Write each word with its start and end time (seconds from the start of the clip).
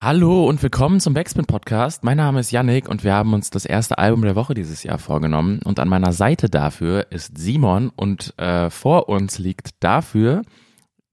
Hallo 0.00 0.48
und 0.48 0.62
willkommen 0.62 1.00
zum 1.00 1.12
Backspin 1.12 1.46
Podcast. 1.46 2.04
Mein 2.04 2.18
Name 2.18 2.38
ist 2.38 2.52
Yannick 2.52 2.88
und 2.88 3.02
wir 3.02 3.14
haben 3.14 3.34
uns 3.34 3.50
das 3.50 3.64
erste 3.64 3.98
Album 3.98 4.22
der 4.22 4.36
Woche 4.36 4.54
dieses 4.54 4.84
Jahr 4.84 4.98
vorgenommen. 4.98 5.58
Und 5.64 5.80
an 5.80 5.88
meiner 5.88 6.12
Seite 6.12 6.48
dafür 6.48 7.08
ist 7.10 7.36
Simon 7.36 7.90
und 7.96 8.32
äh, 8.38 8.70
vor 8.70 9.08
uns 9.08 9.40
liegt 9.40 9.70
dafür 9.80 10.42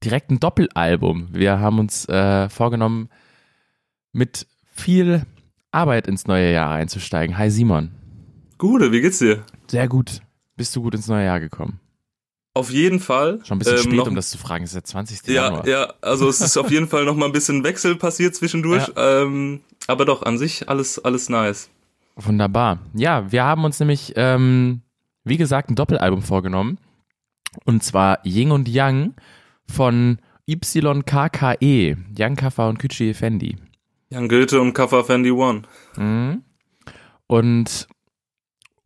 direkt 0.03 0.29
ein 0.29 0.39
Doppelalbum. 0.39 1.29
Wir 1.31 1.59
haben 1.59 1.79
uns 1.79 2.07
äh, 2.09 2.47
vorgenommen, 2.47 3.09
mit 4.11 4.45
viel 4.69 5.25
Arbeit 5.71 6.07
ins 6.07 6.27
neue 6.27 6.53
Jahr 6.53 6.71
einzusteigen. 6.71 7.39
Hi 7.39 7.49
Simon. 7.49 7.89
Gute, 8.59 8.91
wie 8.91 9.01
geht's 9.01 9.17
dir? 9.17 9.43
Sehr 9.65 9.87
gut. 9.87 10.21
Bist 10.57 10.75
du 10.75 10.83
gut 10.83 10.93
ins 10.93 11.07
neue 11.07 11.25
Jahr 11.25 11.39
gekommen? 11.39 11.79
Auf 12.55 12.71
jeden 12.71 12.99
Fall. 12.99 13.41
Schon 13.45 13.57
ein 13.57 13.59
bisschen 13.59 13.75
Ähm, 13.77 13.83
spät, 13.83 13.95
noch- 13.97 14.07
um 14.07 14.15
das 14.15 14.29
zu 14.31 14.37
fragen. 14.37 14.63
Es 14.63 14.71
ist 14.71 14.75
der 14.75 14.83
20. 14.85 15.27
Ja, 15.27 15.43
Januar. 15.45 15.67
ja, 15.67 15.93
also 16.01 16.27
es 16.29 16.39
ist 16.41 16.55
auf 16.57 16.71
jeden 16.71 16.87
Fall 16.87 17.03
noch 17.05 17.15
mal 17.15 17.25
ein 17.27 17.31
bisschen 17.33 17.63
Wechsel 17.63 17.95
passiert 17.95 18.33
zwischendurch. 18.35 18.85
Ähm, 18.97 19.59
aber 19.87 20.05
doch, 20.05 20.23
an 20.23 20.37
sich 20.37 20.67
alles, 20.69 20.97
alles 21.03 21.29
nice. 21.29 21.69
Wunderbar. 22.15 22.79
Ja, 22.93 23.29
wir 23.31 23.43
haben 23.43 23.65
uns 23.65 23.79
nämlich, 23.79 24.13
ähm, 24.15 24.81
wie 25.25 25.37
gesagt, 25.37 25.69
ein 25.69 25.75
Doppelalbum 25.75 26.21
vorgenommen. 26.23 26.77
Und 27.65 27.83
zwar 27.83 28.25
Ying 28.25 28.51
und 28.51 28.67
Yang 28.69 29.13
von 29.69 30.19
YKKE. 30.47 31.97
Yang 32.17 32.35
Kaffa 32.37 32.69
und 32.69 32.79
Küchi 32.79 33.09
Effendi. 33.09 33.57
Jan 34.09 34.29
Goethe 34.29 34.61
und 34.61 34.73
Kaffa 34.73 35.03
Fendi 35.03 35.31
One. 35.31 35.63
Mhm. 35.97 36.41
Und 37.27 37.87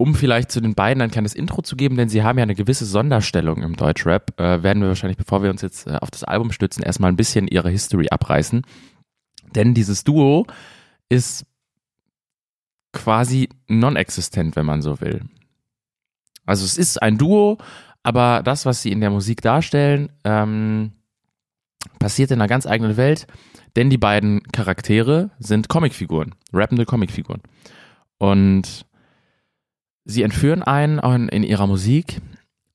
um 0.02 0.16
vielleicht 0.16 0.50
zu 0.50 0.62
den 0.62 0.76
beiden 0.76 1.02
ein 1.02 1.12
kleines 1.12 1.36
Intro 1.36 1.62
zu 1.62 1.76
geben, 1.76 1.98
denn 1.98 2.08
sie 2.08 2.24
haben 2.24 2.38
ja 2.38 2.44
eine 2.44 2.56
gewisse 2.56 2.86
Sonderstellung 2.86 3.62
im 3.62 3.76
Deutschrap, 3.76 4.40
äh, 4.40 4.64
werden 4.64 4.82
wir 4.82 4.88
wahrscheinlich, 4.88 5.18
bevor 5.18 5.44
wir 5.44 5.50
uns 5.50 5.62
jetzt 5.62 5.88
äh, 5.88 5.98
auf 6.00 6.10
das 6.10 6.24
Album 6.24 6.54
stützen, 6.54 6.84
erstmal 6.84 7.12
ein 7.12 7.18
bisschen 7.18 7.50
ihre 7.50 7.70
History 7.70 8.08
abreißen. 8.10 8.62
Denn 9.56 9.74
dieses 9.74 10.06
Duo 10.06 10.48
ist 11.10 11.46
quasi 12.94 13.50
non-existent, 13.68 14.56
wenn 14.56 14.66
man 14.66 14.82
so 14.82 15.02
will. 15.02 15.26
Also 16.46 16.64
es 16.64 16.78
ist 16.78 17.02
ein 17.02 17.18
Duo, 17.18 17.58
aber 18.02 18.42
das, 18.42 18.66
was 18.66 18.82
sie 18.82 18.94
in 18.94 19.02
der 19.02 19.10
Musik 19.10 19.42
darstellen, 19.42 20.14
ähm, 20.24 20.94
passiert 22.00 22.32
in 22.32 22.40
einer 22.40 22.48
ganz 22.48 22.66
eigenen 22.66 22.96
Welt, 22.96 23.28
denn 23.76 23.90
die 23.90 23.98
beiden 23.98 24.44
Charaktere 24.54 25.32
sind 25.40 25.68
Comicfiguren, 25.68 26.36
rappende 26.54 26.86
Comicfiguren. 26.86 27.42
Und 28.18 28.86
sie 30.06 30.24
entführen 30.24 30.64
einen 30.64 31.30
in 31.30 31.44
ihrer 31.44 31.68
Musik 31.68 32.22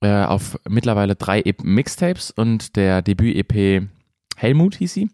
äh, 0.00 0.24
auf 0.24 0.58
mittlerweile 0.68 1.16
drei 1.16 1.40
e 1.40 1.54
Mixtapes 1.62 2.30
und 2.30 2.76
der 2.76 3.02
Debüt-EP 3.02 3.88
Helmut 4.36 4.76
hieß 4.76 4.92
sie, 4.92 5.10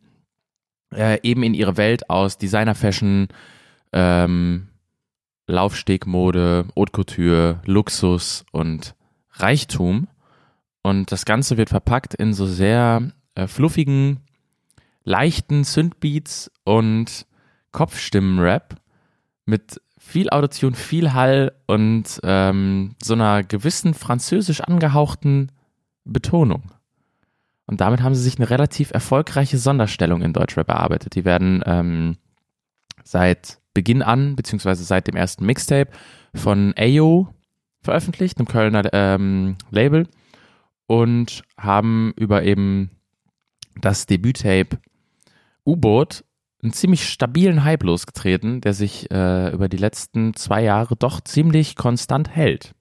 äh, 0.95 1.19
eben 1.23 1.43
in 1.43 1.55
ihre 1.55 1.77
Welt 1.77 2.11
aus 2.11 2.39
Designer-Fashion, 2.39 3.29
ähm, 3.93 4.69
Laufstegmode, 5.47 6.67
Haute 6.77 6.93
Couture, 6.93 7.63
Luxus 7.65 8.45
und 8.53 8.95
Reichtum. 9.33 10.09
Und 10.83 11.13
das 11.13 11.25
Ganze 11.25 11.57
wird 11.57 11.69
verpackt 11.69 12.15
in 12.15 12.33
so 12.33 12.47
sehr 12.47 13.13
äh, 13.35 13.47
fluffigen, 13.47 14.21
leichten 15.05 15.65
Synthbeats 15.65 16.51
und 16.65 17.27
Kopfstimmen-Rap 17.73 18.77
mit 19.45 19.81
viel 20.11 20.29
Autotune, 20.31 20.75
viel 20.75 21.13
Hall 21.13 21.53
und 21.67 22.21
ähm, 22.25 22.97
so 23.01 23.15
einer 23.15 23.45
gewissen 23.45 23.95
französisch 23.95 24.61
angehauchten 24.61 25.53
Betonung. 26.05 26.73
Und 27.67 27.81
damit 27.81 28.03
haben 28.03 28.17
sie 28.17 28.23
sich 28.23 28.37
eine 28.37 28.51
relativ 28.51 28.91
erfolgreiche 28.91 29.57
Sonderstellung 29.57 30.23
in 30.23 30.33
Deutschrap 30.33 30.69
erarbeitet. 30.69 31.15
Die 31.15 31.25
werden 31.25 31.63
ähm, 31.65 32.17
seit 33.05 33.61
Beginn 33.73 34.03
an, 34.03 34.35
beziehungsweise 34.35 34.83
seit 34.83 35.07
dem 35.07 35.15
ersten 35.15 35.47
Mixtape 35.47 35.93
von 36.35 36.75
Ayo 36.77 37.33
veröffentlicht, 37.81 38.39
einem 38.39 38.49
Kölner 38.49 38.93
ähm, 38.93 39.55
Label, 39.71 40.09
und 40.89 41.45
haben 41.57 42.13
über 42.17 42.43
eben 42.43 42.91
das 43.81 44.07
Debüttape 44.07 44.79
U-Boot 45.65 46.25
einen 46.63 46.73
ziemlich 46.73 47.09
stabilen 47.09 47.65
Hype 47.65 47.85
losgetreten, 47.85 48.61
der 48.61 48.75
sich 48.75 49.11
äh, 49.11 49.53
über 49.53 49.69
die 49.69 49.77
letzten 49.77 50.35
zwei 50.35 50.63
Jahre 50.63 50.97
doch 50.97 51.21
ziemlich 51.21 51.77
konstant 51.77 52.29
hält. 52.29 52.75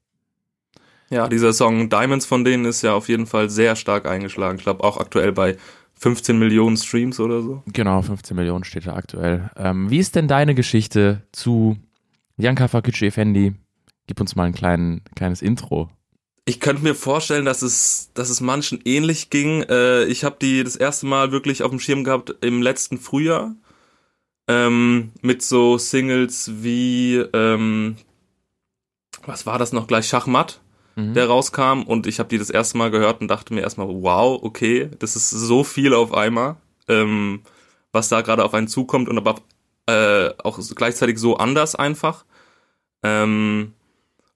Ja, 1.09 1.27
dieser 1.27 1.53
Song 1.53 1.89
Diamonds 1.89 2.25
von 2.25 2.43
denen 2.43 2.65
ist 2.65 2.81
ja 2.81 2.93
auf 2.93 3.09
jeden 3.09 3.25
Fall 3.25 3.49
sehr 3.49 3.75
stark 3.75 4.05
eingeschlagen. 4.05 4.57
Ich 4.57 4.63
glaube 4.63 4.83
auch 4.83 4.97
aktuell 4.97 5.31
bei 5.31 5.57
15 5.99 6.37
Millionen 6.37 6.77
Streams 6.77 7.19
oder 7.19 7.41
so. 7.41 7.63
Genau, 7.67 8.01
15 8.01 8.35
Millionen 8.35 8.63
steht 8.63 8.87
da 8.87 8.95
aktuell. 8.95 9.49
Ähm, 9.57 9.89
wie 9.89 9.97
ist 9.97 10.15
denn 10.15 10.27
deine 10.27 10.55
Geschichte 10.55 11.23
zu 11.31 11.77
Janka 12.37 12.67
Fakücü 12.67 13.07
Effendi? 13.07 13.53
Gib 14.07 14.21
uns 14.21 14.35
mal 14.35 14.45
ein 14.45 14.53
klein, 14.53 15.01
kleines 15.15 15.41
Intro. 15.41 15.89
Ich 16.45 16.59
könnte 16.59 16.83
mir 16.83 16.95
vorstellen, 16.95 17.45
dass 17.45 17.61
es, 17.61 18.11
dass 18.13 18.29
es 18.29 18.41
manchen 18.41 18.79
ähnlich 18.85 19.29
ging. 19.29 19.63
Äh, 19.63 20.05
ich 20.05 20.23
habe 20.23 20.37
die 20.41 20.63
das 20.63 20.75
erste 20.75 21.05
Mal 21.05 21.31
wirklich 21.31 21.63
auf 21.63 21.69
dem 21.69 21.79
Schirm 21.79 22.03
gehabt 22.03 22.33
im 22.41 22.61
letzten 22.61 22.97
Frühjahr. 22.97 23.55
Ähm, 24.49 25.11
mit 25.21 25.41
so 25.43 25.77
Singles 25.77 26.51
wie, 26.63 27.17
ähm, 27.33 27.95
was 29.25 29.45
war 29.45 29.59
das 29.59 29.73
noch 29.73 29.85
gleich, 29.87 30.07
Schachmatt, 30.07 30.59
Mhm. 30.95 31.13
der 31.13 31.27
rauskam. 31.27 31.83
Und 31.83 32.07
ich 32.07 32.19
habe 32.19 32.29
die 32.29 32.37
das 32.39 32.49
erste 32.49 32.77
Mal 32.77 32.91
gehört 32.91 33.21
und 33.21 33.27
dachte 33.27 33.53
mir 33.53 33.61
erstmal, 33.61 33.87
wow, 33.87 34.39
okay, 34.41 34.89
das 34.99 35.15
ist 35.15 35.29
so 35.29 35.63
viel 35.63 35.93
auf 35.93 36.13
einmal, 36.13 36.55
ähm, 36.87 37.41
was 37.91 38.09
da 38.09 38.21
gerade 38.21 38.43
auf 38.43 38.53
einen 38.53 38.67
zukommt 38.67 39.07
und 39.07 39.17
aber 39.17 39.35
äh, 39.85 40.31
auch 40.43 40.59
gleichzeitig 40.75 41.17
so 41.19 41.37
anders 41.37 41.75
einfach. 41.75 42.25
Ähm, 43.03 43.73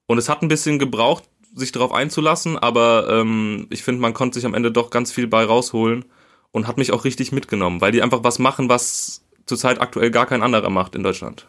und 0.06 0.18
es 0.18 0.28
hat 0.28 0.42
ein 0.42 0.48
bisschen 0.48 0.78
gebraucht, 0.78 1.24
sich 1.54 1.72
darauf 1.72 1.92
einzulassen, 1.92 2.58
aber 2.58 3.08
ähm, 3.08 3.66
ich 3.70 3.82
finde, 3.82 4.00
man 4.00 4.14
konnte 4.14 4.38
sich 4.38 4.46
am 4.46 4.54
Ende 4.54 4.72
doch 4.72 4.90
ganz 4.90 5.12
viel 5.12 5.26
bei 5.26 5.44
rausholen 5.44 6.04
und 6.50 6.66
hat 6.66 6.78
mich 6.78 6.92
auch 6.92 7.04
richtig 7.04 7.30
mitgenommen, 7.32 7.80
weil 7.80 7.92
die 7.92 8.02
einfach 8.02 8.24
was 8.24 8.38
machen, 8.38 8.68
was 8.68 9.23
zurzeit 9.46 9.80
aktuell 9.80 10.10
gar 10.10 10.26
kein 10.26 10.42
anderer 10.42 10.70
macht 10.70 10.94
in 10.94 11.02
Deutschland. 11.02 11.46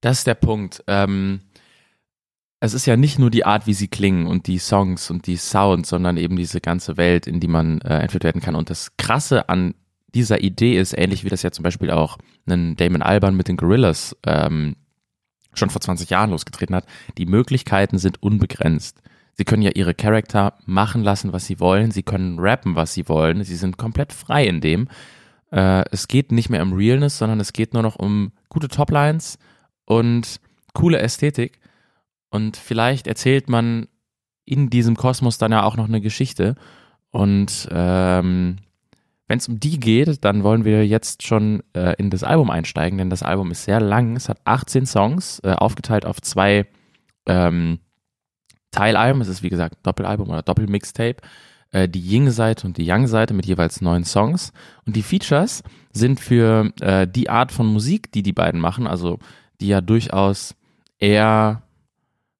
Das 0.00 0.18
ist 0.18 0.26
der 0.26 0.34
Punkt. 0.34 0.82
Ähm, 0.86 1.40
es 2.60 2.74
ist 2.74 2.86
ja 2.86 2.96
nicht 2.96 3.18
nur 3.18 3.30
die 3.30 3.44
Art, 3.44 3.66
wie 3.66 3.74
sie 3.74 3.88
klingen 3.88 4.26
und 4.26 4.46
die 4.46 4.58
Songs 4.58 5.10
und 5.10 5.26
die 5.26 5.36
Sounds, 5.36 5.88
sondern 5.88 6.16
eben 6.16 6.36
diese 6.36 6.60
ganze 6.60 6.96
Welt, 6.96 7.26
in 7.26 7.40
die 7.40 7.48
man 7.48 7.80
äh, 7.80 7.98
entführt 7.98 8.24
werden 8.24 8.40
kann. 8.40 8.54
Und 8.54 8.70
das 8.70 8.96
Krasse 8.96 9.48
an 9.48 9.74
dieser 10.14 10.42
Idee 10.42 10.78
ist, 10.78 10.96
ähnlich 10.96 11.24
wie 11.24 11.28
das 11.28 11.42
ja 11.42 11.50
zum 11.50 11.62
Beispiel 11.62 11.90
auch 11.90 12.18
einen 12.46 12.76
Damon 12.76 13.02
Alban 13.02 13.36
mit 13.36 13.48
den 13.48 13.56
Gorillas 13.56 14.16
ähm, 14.26 14.76
schon 15.54 15.70
vor 15.70 15.80
20 15.80 16.10
Jahren 16.10 16.30
losgetreten 16.30 16.74
hat, 16.74 16.86
die 17.18 17.26
Möglichkeiten 17.26 17.98
sind 17.98 18.22
unbegrenzt. 18.22 19.02
Sie 19.34 19.44
können 19.44 19.62
ja 19.62 19.70
ihre 19.74 19.94
Charakter 19.94 20.54
machen 20.66 21.02
lassen, 21.02 21.32
was 21.32 21.46
sie 21.46 21.58
wollen. 21.58 21.90
Sie 21.90 22.02
können 22.02 22.38
rappen, 22.38 22.76
was 22.76 22.92
sie 22.94 23.08
wollen. 23.08 23.42
Sie 23.44 23.56
sind 23.56 23.78
komplett 23.78 24.12
frei 24.12 24.46
in 24.46 24.60
dem. 24.60 24.88
Äh, 25.52 25.84
es 25.90 26.08
geht 26.08 26.32
nicht 26.32 26.50
mehr 26.50 26.62
um 26.62 26.72
Realness, 26.72 27.18
sondern 27.18 27.38
es 27.38 27.52
geht 27.52 27.74
nur 27.74 27.82
noch 27.82 27.96
um 27.96 28.32
gute 28.48 28.68
Toplines 28.68 29.38
und 29.84 30.40
coole 30.72 30.98
Ästhetik. 30.98 31.60
Und 32.30 32.56
vielleicht 32.56 33.06
erzählt 33.06 33.48
man 33.48 33.86
in 34.44 34.70
diesem 34.70 34.96
Kosmos 34.96 35.38
dann 35.38 35.52
ja 35.52 35.62
auch 35.62 35.76
noch 35.76 35.86
eine 35.86 36.00
Geschichte. 36.00 36.56
Und 37.10 37.68
ähm, 37.70 38.56
wenn 39.28 39.38
es 39.38 39.48
um 39.48 39.60
die 39.60 39.78
geht, 39.78 40.24
dann 40.24 40.42
wollen 40.42 40.64
wir 40.64 40.86
jetzt 40.86 41.22
schon 41.22 41.62
äh, 41.74 41.94
in 41.98 42.10
das 42.10 42.24
Album 42.24 42.50
einsteigen, 42.50 42.98
denn 42.98 43.10
das 43.10 43.22
Album 43.22 43.50
ist 43.50 43.64
sehr 43.64 43.80
lang. 43.80 44.16
Es 44.16 44.28
hat 44.28 44.40
18 44.44 44.86
Songs, 44.86 45.40
äh, 45.44 45.52
aufgeteilt 45.52 46.06
auf 46.06 46.20
zwei 46.22 46.66
ähm, 47.26 47.78
Teilalben. 48.70 49.20
Es 49.20 49.28
ist 49.28 49.42
wie 49.42 49.50
gesagt 49.50 49.76
Doppelalbum 49.82 50.30
oder 50.30 50.42
Doppelmixtape. 50.42 51.16
Äh, 51.72 51.88
die 51.88 52.00
Ying-Seite 52.00 52.66
und 52.66 52.76
die 52.76 52.84
Yang-Seite 52.84 53.34
mit 53.34 53.46
jeweils 53.46 53.80
neun 53.80 54.04
Songs. 54.04 54.52
Und 54.86 54.94
die 54.94 55.02
Features 55.02 55.62
sind 55.92 56.20
für 56.20 56.72
äh, 56.80 57.08
die 57.08 57.28
Art 57.28 57.50
von 57.50 57.66
Musik, 57.66 58.12
die 58.12 58.22
die 58.22 58.32
beiden 58.32 58.60
machen, 58.60 58.86
also 58.86 59.18
die 59.60 59.68
ja 59.68 59.80
durchaus 59.80 60.54
eher 60.98 61.62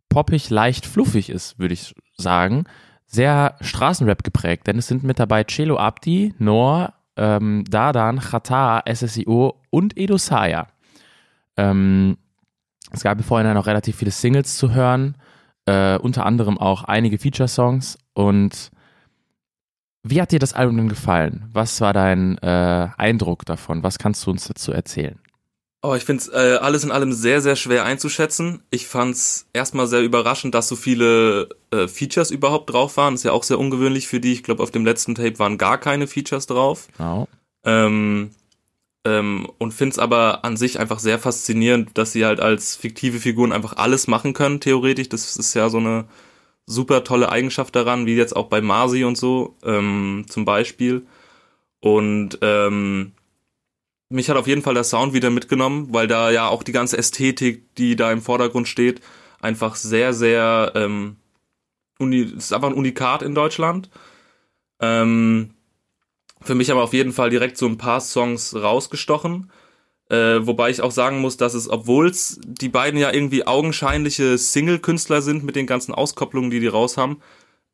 poppig, 0.08 0.50
leicht 0.50 0.86
fluffig 0.86 1.30
ist, 1.30 1.58
würde 1.58 1.74
ich 1.74 1.94
sagen, 2.16 2.64
sehr 3.06 3.56
Straßenrap 3.60 4.22
geprägt, 4.22 4.66
denn 4.66 4.78
es 4.78 4.86
sind 4.86 5.02
mit 5.02 5.18
dabei 5.18 5.44
Celo 5.44 5.78
Abdi, 5.78 6.34
Noah 6.38 6.94
ähm, 7.16 7.64
Dardan, 7.68 8.20
Chata, 8.20 8.82
SSIO 8.86 9.60
und 9.70 9.96
Edo 9.98 10.18
Saya. 10.18 10.68
Ähm, 11.56 12.16
es 12.90 13.02
gab 13.02 13.22
vorhin 13.22 13.52
noch 13.54 13.66
relativ 13.66 13.96
viele 13.96 14.10
Singles 14.10 14.56
zu 14.56 14.72
hören, 14.72 15.16
äh, 15.66 15.96
unter 15.98 16.26
anderem 16.26 16.58
auch 16.58 16.84
einige 16.84 17.18
Feature-Songs. 17.18 17.98
Und 18.14 18.70
wie 20.02 20.20
hat 20.20 20.32
dir 20.32 20.38
das 20.38 20.52
Album 20.52 20.76
denn 20.76 20.88
gefallen? 20.88 21.48
Was 21.52 21.80
war 21.80 21.92
dein 21.92 22.38
äh, 22.38 22.88
Eindruck 22.96 23.44
davon? 23.44 23.82
Was 23.82 23.98
kannst 23.98 24.26
du 24.26 24.30
uns 24.30 24.48
dazu 24.48 24.72
erzählen? 24.72 25.18
Oh, 25.84 25.94
ich 25.96 26.04
finde 26.04 26.22
es 26.22 26.28
äh, 26.28 26.58
alles 26.60 26.84
in 26.84 26.92
allem 26.92 27.12
sehr, 27.12 27.40
sehr 27.40 27.56
schwer 27.56 27.84
einzuschätzen. 27.84 28.62
Ich 28.70 28.86
fand 28.86 29.16
es 29.16 29.46
erstmal 29.52 29.88
sehr 29.88 30.02
überraschend, 30.02 30.54
dass 30.54 30.68
so 30.68 30.76
viele 30.76 31.48
äh, 31.72 31.88
Features 31.88 32.30
überhaupt 32.30 32.72
drauf 32.72 32.96
waren. 32.96 33.14
Ist 33.14 33.24
ja 33.24 33.32
auch 33.32 33.42
sehr 33.42 33.58
ungewöhnlich 33.58 34.06
für 34.06 34.20
die. 34.20 34.32
Ich 34.32 34.44
glaube, 34.44 34.62
auf 34.62 34.70
dem 34.70 34.84
letzten 34.84 35.16
Tape 35.16 35.40
waren 35.40 35.58
gar 35.58 35.78
keine 35.78 36.06
Features 36.06 36.46
drauf. 36.46 36.86
Genau. 36.96 37.26
Ähm, 37.64 38.30
ähm, 39.04 39.50
und 39.58 39.74
finde 39.74 39.92
es 39.92 39.98
aber 39.98 40.44
an 40.44 40.56
sich 40.56 40.78
einfach 40.78 41.00
sehr 41.00 41.18
faszinierend, 41.18 41.98
dass 41.98 42.12
sie 42.12 42.24
halt 42.24 42.38
als 42.38 42.76
fiktive 42.76 43.18
Figuren 43.18 43.50
einfach 43.50 43.76
alles 43.76 44.06
machen 44.06 44.34
können, 44.34 44.60
theoretisch. 44.60 45.08
Das 45.08 45.36
ist 45.36 45.54
ja 45.54 45.68
so 45.68 45.78
eine 45.78 46.04
super 46.66 47.04
tolle 47.04 47.30
Eigenschaft 47.30 47.74
daran, 47.74 48.06
wie 48.06 48.14
jetzt 48.14 48.36
auch 48.36 48.46
bei 48.46 48.60
Marsi 48.60 49.04
und 49.04 49.16
so 49.16 49.56
ähm, 49.64 50.24
zum 50.28 50.44
Beispiel. 50.44 51.06
Und 51.80 52.38
ähm, 52.42 53.12
mich 54.08 54.28
hat 54.28 54.36
auf 54.36 54.46
jeden 54.46 54.62
Fall 54.62 54.74
der 54.74 54.84
Sound 54.84 55.14
wieder 55.14 55.30
mitgenommen, 55.30 55.88
weil 55.90 56.06
da 56.06 56.30
ja 56.30 56.48
auch 56.48 56.62
die 56.62 56.72
ganze 56.72 56.98
Ästhetik, 56.98 57.74
die 57.76 57.96
da 57.96 58.12
im 58.12 58.22
Vordergrund 58.22 58.68
steht, 58.68 59.00
einfach 59.40 59.74
sehr, 59.74 60.12
sehr, 60.12 60.72
ähm, 60.74 61.16
uni 61.98 62.20
ist 62.20 62.52
einfach 62.52 62.68
ein 62.68 62.74
Unikat 62.74 63.22
in 63.22 63.34
Deutschland. 63.34 63.90
Ähm, 64.80 65.54
für 66.40 66.54
mich 66.54 66.70
aber 66.70 66.82
auf 66.82 66.92
jeden 66.92 67.12
Fall 67.12 67.30
direkt 67.30 67.56
so 67.56 67.66
ein 67.66 67.78
paar 67.78 68.00
Songs 68.00 68.54
rausgestochen. 68.54 69.50
Äh, 70.12 70.46
wobei 70.46 70.68
ich 70.68 70.82
auch 70.82 70.90
sagen 70.90 71.20
muss, 71.20 71.38
dass 71.38 71.54
es, 71.54 71.70
obwohl 71.70 72.12
die 72.44 72.68
beiden 72.68 73.00
ja 73.00 73.10
irgendwie 73.10 73.46
augenscheinliche 73.46 74.36
Single-Künstler 74.36 75.22
sind 75.22 75.42
mit 75.42 75.56
den 75.56 75.66
ganzen 75.66 75.94
Auskopplungen, 75.94 76.50
die 76.50 76.60
die 76.60 76.66
raus 76.66 76.98
haben, 76.98 77.22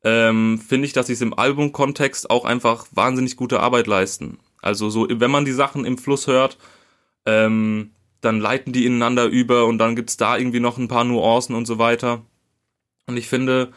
ähm, 0.05 0.57
finde 0.57 0.85
ich, 0.85 0.93
dass 0.93 1.07
sie 1.07 1.13
es 1.13 1.21
im 1.21 1.37
Albumkontext 1.37 2.29
auch 2.29 2.45
einfach 2.45 2.87
wahnsinnig 2.91 3.35
gute 3.35 3.59
Arbeit 3.59 3.87
leisten. 3.87 4.39
Also 4.61 4.89
so, 4.89 5.05
wenn 5.09 5.29
man 5.29 5.43
die 5.43 5.51
Sachen 5.51 5.83
im 5.83 5.97
Fluss 5.97 6.27
hört, 6.27 6.57
ähm, 7.25 7.91
dann 8.21 8.39
leiten 8.39 8.71
die 8.71 8.85
ineinander 8.85 9.25
über 9.25 9.65
und 9.65 9.77
dann 9.77 9.97
gibt's 9.97 10.15
da 10.15 10.37
irgendwie 10.37 10.61
noch 10.61 10.77
ein 10.77 10.87
paar 10.87 11.03
Nuancen 11.03 11.55
und 11.55 11.65
so 11.65 11.77
weiter. 11.77 12.21
Und 13.07 13.17
ich 13.17 13.27
finde, 13.27 13.73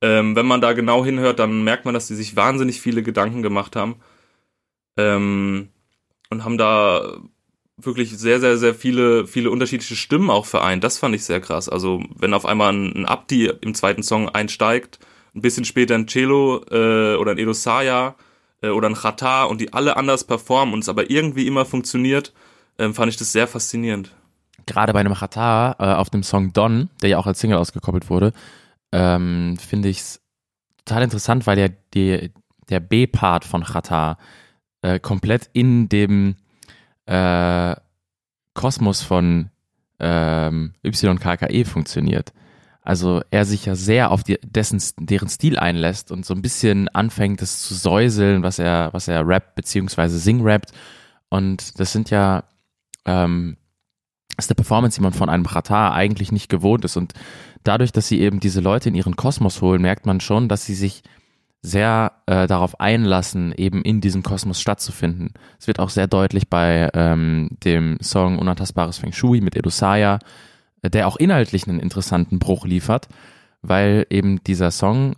ähm, 0.00 0.36
wenn 0.36 0.46
man 0.46 0.60
da 0.60 0.74
genau 0.74 1.04
hinhört, 1.04 1.40
dann 1.40 1.64
merkt 1.64 1.84
man, 1.84 1.94
dass 1.94 2.06
die 2.06 2.14
sich 2.14 2.36
wahnsinnig 2.36 2.80
viele 2.80 3.02
Gedanken 3.02 3.42
gemacht 3.42 3.74
haben. 3.74 3.96
Ähm, 4.96 5.70
und 6.30 6.44
haben 6.44 6.58
da 6.58 7.18
wirklich 7.76 8.16
sehr, 8.16 8.40
sehr, 8.40 8.56
sehr 8.56 8.74
viele, 8.74 9.26
viele 9.26 9.50
unterschiedliche 9.50 9.96
Stimmen 9.96 10.30
auch 10.30 10.46
vereint. 10.46 10.82
Das 10.82 10.98
fand 10.98 11.14
ich 11.14 11.24
sehr 11.24 11.40
krass. 11.40 11.68
Also, 11.68 12.02
wenn 12.16 12.34
auf 12.34 12.46
einmal 12.46 12.72
ein, 12.72 12.92
ein 12.94 13.06
Abdi 13.06 13.50
im 13.60 13.74
zweiten 13.74 14.02
Song 14.02 14.28
einsteigt, 14.28 14.98
ein 15.34 15.42
bisschen 15.42 15.64
später 15.64 15.94
ein 15.94 16.06
Cello 16.06 16.64
äh, 16.70 17.16
oder 17.16 17.32
ein 17.32 17.38
Edo 17.38 17.52
Saya 17.52 18.14
äh, 18.62 18.68
oder 18.68 18.88
ein 18.88 18.94
Chata 18.94 19.44
und 19.44 19.60
die 19.60 19.72
alle 19.72 19.96
anders 19.96 20.24
performen 20.24 20.72
und 20.72 20.80
es 20.80 20.88
aber 20.88 21.10
irgendwie 21.10 21.46
immer 21.46 21.66
funktioniert, 21.66 22.32
ähm, 22.78 22.94
fand 22.94 23.10
ich 23.10 23.18
das 23.18 23.32
sehr 23.32 23.46
faszinierend. 23.46 24.14
Gerade 24.64 24.92
bei 24.92 25.00
einem 25.00 25.14
Chata 25.14 25.76
äh, 25.78 25.94
auf 25.94 26.10
dem 26.10 26.22
Song 26.22 26.52
Don, 26.52 26.88
der 27.02 27.10
ja 27.10 27.18
auch 27.18 27.26
als 27.26 27.40
Single 27.40 27.58
ausgekoppelt 27.58 28.08
wurde, 28.08 28.32
ähm, 28.92 29.56
finde 29.58 29.88
ich 29.90 29.98
es 29.98 30.20
total 30.84 31.02
interessant, 31.02 31.46
weil 31.46 31.56
der, 31.56 31.70
die, 31.92 32.32
der 32.70 32.80
B-Part 32.80 33.44
von 33.44 33.62
Chata 33.64 34.18
äh, 34.82 34.98
komplett 34.98 35.50
in 35.52 35.88
dem 35.88 36.36
äh, 37.06 37.76
Kosmos 38.54 39.02
von 39.02 39.50
ähm, 39.98 40.74
YKKE 40.84 41.64
funktioniert. 41.64 42.32
Also 42.82 43.20
er 43.32 43.44
sich 43.44 43.66
ja 43.66 43.74
sehr 43.74 44.12
auf 44.12 44.22
die, 44.22 44.38
dessen, 44.42 44.80
deren 45.00 45.28
Stil 45.28 45.58
einlässt 45.58 46.12
und 46.12 46.24
so 46.24 46.34
ein 46.34 46.42
bisschen 46.42 46.88
anfängt, 46.88 47.42
das 47.42 47.62
zu 47.62 47.74
säuseln, 47.74 48.44
was 48.44 48.60
er, 48.60 48.90
was 48.92 49.08
er 49.08 49.26
rappt, 49.26 49.56
beziehungsweise 49.56 50.18
sing-rappt. 50.20 50.70
Und 51.28 51.80
das 51.80 51.90
sind 51.90 52.10
ja, 52.10 52.44
ähm, 53.04 53.56
ist 54.38 54.50
eine 54.50 54.54
Performance, 54.54 54.98
die 54.98 55.02
man 55.02 55.14
von 55.14 55.28
einem 55.28 55.46
Ratar 55.46 55.94
eigentlich 55.94 56.30
nicht 56.30 56.48
gewohnt 56.48 56.84
ist. 56.84 56.96
Und 56.96 57.14
dadurch, 57.64 57.90
dass 57.90 58.06
sie 58.06 58.20
eben 58.20 58.38
diese 58.38 58.60
Leute 58.60 58.88
in 58.88 58.94
ihren 58.94 59.16
Kosmos 59.16 59.62
holen, 59.62 59.82
merkt 59.82 60.06
man 60.06 60.20
schon, 60.20 60.48
dass 60.48 60.64
sie 60.64 60.74
sich 60.76 61.02
sehr 61.62 62.12
äh, 62.26 62.46
darauf 62.46 62.80
einlassen, 62.80 63.52
eben 63.56 63.82
in 63.82 64.00
diesem 64.00 64.22
Kosmos 64.22 64.60
stattzufinden. 64.60 65.32
Es 65.58 65.66
wird 65.66 65.80
auch 65.80 65.90
sehr 65.90 66.06
deutlich 66.06 66.48
bei 66.48 66.88
ähm, 66.94 67.48
dem 67.64 67.98
Song 68.00 68.38
Unantastbares 68.38 68.98
Feng 68.98 69.12
Shui 69.12 69.40
mit 69.40 69.56
Edusaya, 69.56 70.18
der 70.82 71.08
auch 71.08 71.16
inhaltlich 71.16 71.66
einen 71.66 71.80
interessanten 71.80 72.38
Bruch 72.38 72.64
liefert, 72.64 73.08
weil 73.62 74.06
eben 74.10 74.42
dieser 74.44 74.70
Song 74.70 75.16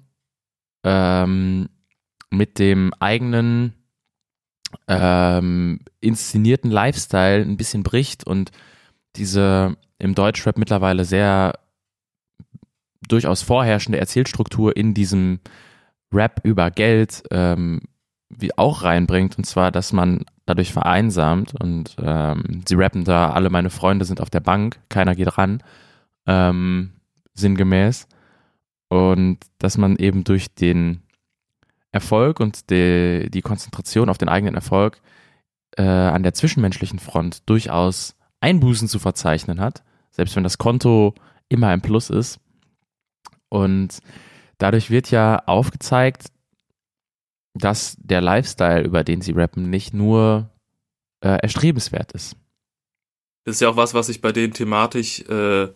ähm, 0.85 1.69
mit 2.31 2.58
dem 2.58 2.93
eigenen 2.99 3.75
ähm, 4.87 5.81
inszenierten 6.00 6.70
Lifestyle 6.70 7.43
ein 7.43 7.56
bisschen 7.56 7.82
bricht 7.82 8.25
und 8.25 8.50
diese 9.17 9.76
im 9.99 10.14
Deutschrap 10.14 10.58
mittlerweile 10.58 11.05
sehr 11.05 11.58
durchaus 13.08 13.43
vorherrschende 13.43 13.99
Erzählstruktur 13.99 14.76
in 14.76 14.94
diesem 14.94 15.41
Rap 16.12 16.40
über 16.43 16.70
Geld 16.70 17.22
ähm, 17.31 17.81
wie 18.31 18.56
auch 18.56 18.82
reinbringt 18.82 19.38
und 19.38 19.44
zwar, 19.44 19.70
dass 19.70 19.93
man 19.93 20.25
dadurch 20.46 20.72
vereinsamt 20.72 21.55
und 21.60 21.96
ähm, 22.00 22.62
sie 22.66 22.75
rappen 22.75 23.05
da, 23.05 23.31
alle 23.31 23.50
meine 23.50 23.70
Freunde 23.70 24.05
sind 24.05 24.20
auf 24.20 24.31
der 24.31 24.40
Bank, 24.40 24.81
keiner 24.88 25.14
geht 25.14 25.37
ran, 25.38 25.62
ähm, 26.26 26.93
sinngemäß. 27.34 28.06
Und 28.88 29.38
dass 29.58 29.76
man 29.76 29.96
eben 29.96 30.25
durch 30.25 30.55
den 30.55 31.02
Erfolg 31.93 32.40
und 32.40 32.70
die, 32.70 33.28
die 33.31 33.43
Konzentration 33.43 34.08
auf 34.08 34.19
den 34.19 34.28
eigenen 34.28 34.55
Erfolg 34.55 35.00
äh, 35.76 35.82
an 35.82 36.22
der 36.22 36.34
zwischenmenschlichen 36.34 36.99
Front 36.99 37.49
durchaus 37.49 38.14
Einbußen 38.40 38.88
zu 38.88 38.99
verzeichnen 38.99 39.60
hat, 39.60 39.82
selbst 40.10 40.37
wenn 40.37 40.44
das 40.44 40.58
Konto 40.58 41.14
immer 41.49 41.69
ein 41.69 41.82
Plus 41.82 42.08
ist. 42.08 42.40
Und 43.49 43.99
dadurch 44.58 44.90
wird 44.90 45.10
ja 45.10 45.43
aufgezeigt, 45.46 46.28
dass 47.55 47.96
der 47.99 48.20
Lifestyle, 48.20 48.82
über 48.82 49.05
den 49.05 49.20
sie 49.20 49.32
rappen, 49.32 49.70
nicht 49.70 49.94
nur 49.94 50.50
äh, 51.20 51.38
erstrebenswert 51.40 52.12
ist. 52.12 52.36
Das 53.44 53.56
ist 53.56 53.60
ja 53.60 53.70
auch 53.70 53.77
was, 53.77 53.94
was 53.94 54.08
sich 54.08 54.20
bei 54.20 54.32
denen 54.32 54.53
thematisch 54.53 55.20
äh, 55.22 55.69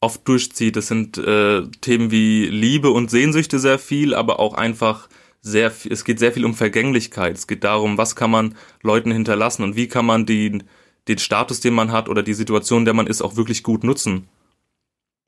oft 0.00 0.28
durchzieht. 0.28 0.76
Das 0.76 0.88
sind 0.88 1.16
äh, 1.18 1.62
Themen 1.80 2.10
wie 2.10 2.46
Liebe 2.46 2.90
und 2.90 3.10
Sehnsüchte 3.10 3.58
sehr 3.58 3.78
viel, 3.78 4.14
aber 4.14 4.38
auch 4.38 4.54
einfach 4.54 5.08
sehr 5.40 5.70
viel, 5.70 5.92
es 5.92 6.04
geht 6.04 6.18
sehr 6.18 6.32
viel 6.32 6.44
um 6.44 6.54
Vergänglichkeit. 6.54 7.36
Es 7.36 7.46
geht 7.46 7.64
darum, 7.64 7.96
was 7.98 8.16
kann 8.16 8.30
man 8.30 8.54
Leuten 8.82 9.10
hinterlassen 9.10 9.62
und 9.62 9.76
wie 9.76 9.88
kann 9.88 10.04
man 10.04 10.26
den, 10.26 10.64
den 11.08 11.18
Status, 11.18 11.60
den 11.60 11.74
man 11.74 11.92
hat 11.92 12.08
oder 12.08 12.22
die 12.22 12.34
Situation, 12.34 12.80
in 12.80 12.84
der 12.84 12.94
man 12.94 13.06
ist, 13.06 13.22
auch 13.22 13.36
wirklich 13.36 13.62
gut 13.62 13.84
nutzen. 13.84 14.28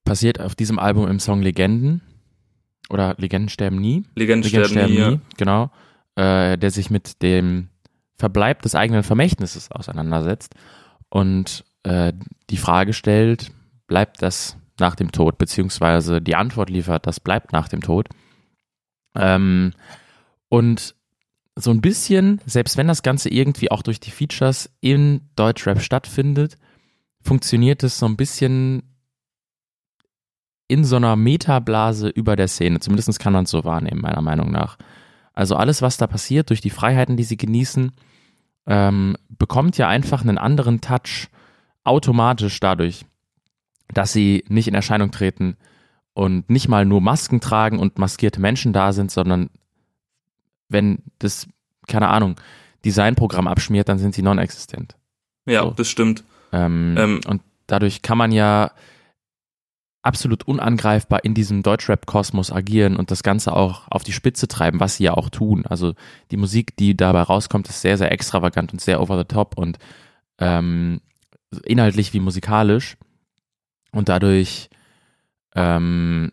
Passiert 0.04 0.40
auf 0.40 0.54
diesem 0.54 0.78
Album 0.78 1.08
im 1.08 1.20
Song 1.20 1.42
Legenden 1.42 2.02
oder 2.88 3.14
Legenden 3.18 3.48
sterben 3.48 3.76
nie. 3.76 4.04
Legenden, 4.14 4.42
Legenden 4.42 4.44
sterben, 4.44 4.70
sterben 4.70 4.94
nie, 4.94 5.16
nie, 5.16 5.20
genau 5.36 5.70
äh, 6.18 6.58
der 6.58 6.70
sich 6.72 6.90
mit 6.90 7.22
dem 7.22 7.68
Verbleib 8.16 8.62
des 8.62 8.74
eigenen 8.74 9.04
Vermächtnisses 9.04 9.70
auseinandersetzt 9.70 10.54
und 11.08 11.64
äh, 11.84 12.12
die 12.50 12.56
Frage 12.56 12.92
stellt, 12.92 13.52
bleibt 13.86 14.20
das 14.20 14.56
nach 14.80 14.96
dem 14.96 15.12
Tod, 15.12 15.38
beziehungsweise 15.38 16.20
die 16.20 16.34
Antwort 16.34 16.70
liefert, 16.70 17.06
das 17.06 17.20
bleibt 17.20 17.52
nach 17.52 17.68
dem 17.68 17.82
Tod. 17.82 18.08
Ähm, 19.14 19.72
und 20.48 20.96
so 21.54 21.70
ein 21.70 21.80
bisschen, 21.80 22.40
selbst 22.46 22.76
wenn 22.76 22.88
das 22.88 23.02
Ganze 23.02 23.28
irgendwie 23.28 23.70
auch 23.70 23.82
durch 23.82 24.00
die 24.00 24.10
Features 24.10 24.70
in 24.80 25.20
Deutschrap 25.36 25.80
stattfindet, 25.80 26.58
funktioniert 27.20 27.84
es 27.84 27.98
so 27.98 28.06
ein 28.06 28.16
bisschen 28.16 28.82
in 30.68 30.84
so 30.84 30.96
einer 30.96 31.16
Metablase 31.16 32.08
über 32.08 32.36
der 32.36 32.48
Szene. 32.48 32.80
Zumindest 32.80 33.18
kann 33.18 33.32
man 33.32 33.44
es 33.44 33.50
so 33.50 33.64
wahrnehmen, 33.64 34.00
meiner 34.00 34.20
Meinung 34.20 34.50
nach. 34.50 34.76
Also 35.32 35.56
alles, 35.56 35.82
was 35.82 35.96
da 35.96 36.06
passiert, 36.06 36.50
durch 36.50 36.60
die 36.60 36.70
Freiheiten, 36.70 37.16
die 37.16 37.24
sie 37.24 37.36
genießen, 37.36 37.92
ähm, 38.66 39.16
bekommt 39.30 39.78
ja 39.78 39.88
einfach 39.88 40.22
einen 40.22 40.36
anderen 40.36 40.80
Touch 40.80 41.28
automatisch 41.84 42.60
dadurch, 42.60 43.06
dass 43.88 44.12
sie 44.12 44.44
nicht 44.48 44.68
in 44.68 44.74
Erscheinung 44.74 45.10
treten 45.10 45.56
und 46.12 46.50
nicht 46.50 46.68
mal 46.68 46.84
nur 46.84 47.00
Masken 47.00 47.40
tragen 47.40 47.78
und 47.78 47.98
maskierte 47.98 48.40
Menschen 48.40 48.72
da 48.72 48.92
sind, 48.92 49.10
sondern 49.10 49.48
wenn 50.68 50.98
das, 51.18 51.48
keine 51.86 52.08
Ahnung, 52.08 52.36
Designprogramm 52.84 53.48
abschmiert, 53.48 53.88
dann 53.88 53.98
sind 53.98 54.14
sie 54.14 54.22
non-existent. 54.22 54.96
Ja, 55.46 55.62
so. 55.62 55.70
das 55.70 55.88
stimmt. 55.88 56.24
Ähm, 56.52 56.94
ähm. 56.98 57.20
Und 57.26 57.42
dadurch 57.66 58.02
kann 58.02 58.18
man 58.18 58.32
ja 58.32 58.72
absolut 60.08 60.48
unangreifbar 60.48 61.22
in 61.22 61.34
diesem 61.34 61.62
Deutschrap-Kosmos 61.62 62.50
agieren 62.50 62.96
und 62.96 63.10
das 63.10 63.22
Ganze 63.22 63.52
auch 63.52 63.82
auf 63.90 64.04
die 64.04 64.14
Spitze 64.14 64.48
treiben, 64.48 64.80
was 64.80 64.96
sie 64.96 65.04
ja 65.04 65.12
auch 65.12 65.28
tun. 65.28 65.66
Also 65.66 65.92
die 66.30 66.38
Musik, 66.38 66.74
die 66.78 66.96
dabei 66.96 67.20
rauskommt, 67.20 67.68
ist 67.68 67.82
sehr, 67.82 67.98
sehr 67.98 68.10
extravagant 68.10 68.72
und 68.72 68.80
sehr 68.80 69.02
over 69.02 69.18
the 69.18 69.24
top 69.24 69.58
und 69.58 69.78
ähm, 70.38 71.02
inhaltlich 71.62 72.14
wie 72.14 72.20
musikalisch. 72.20 72.96
Und 73.92 74.08
dadurch 74.08 74.70
ähm, 75.54 76.32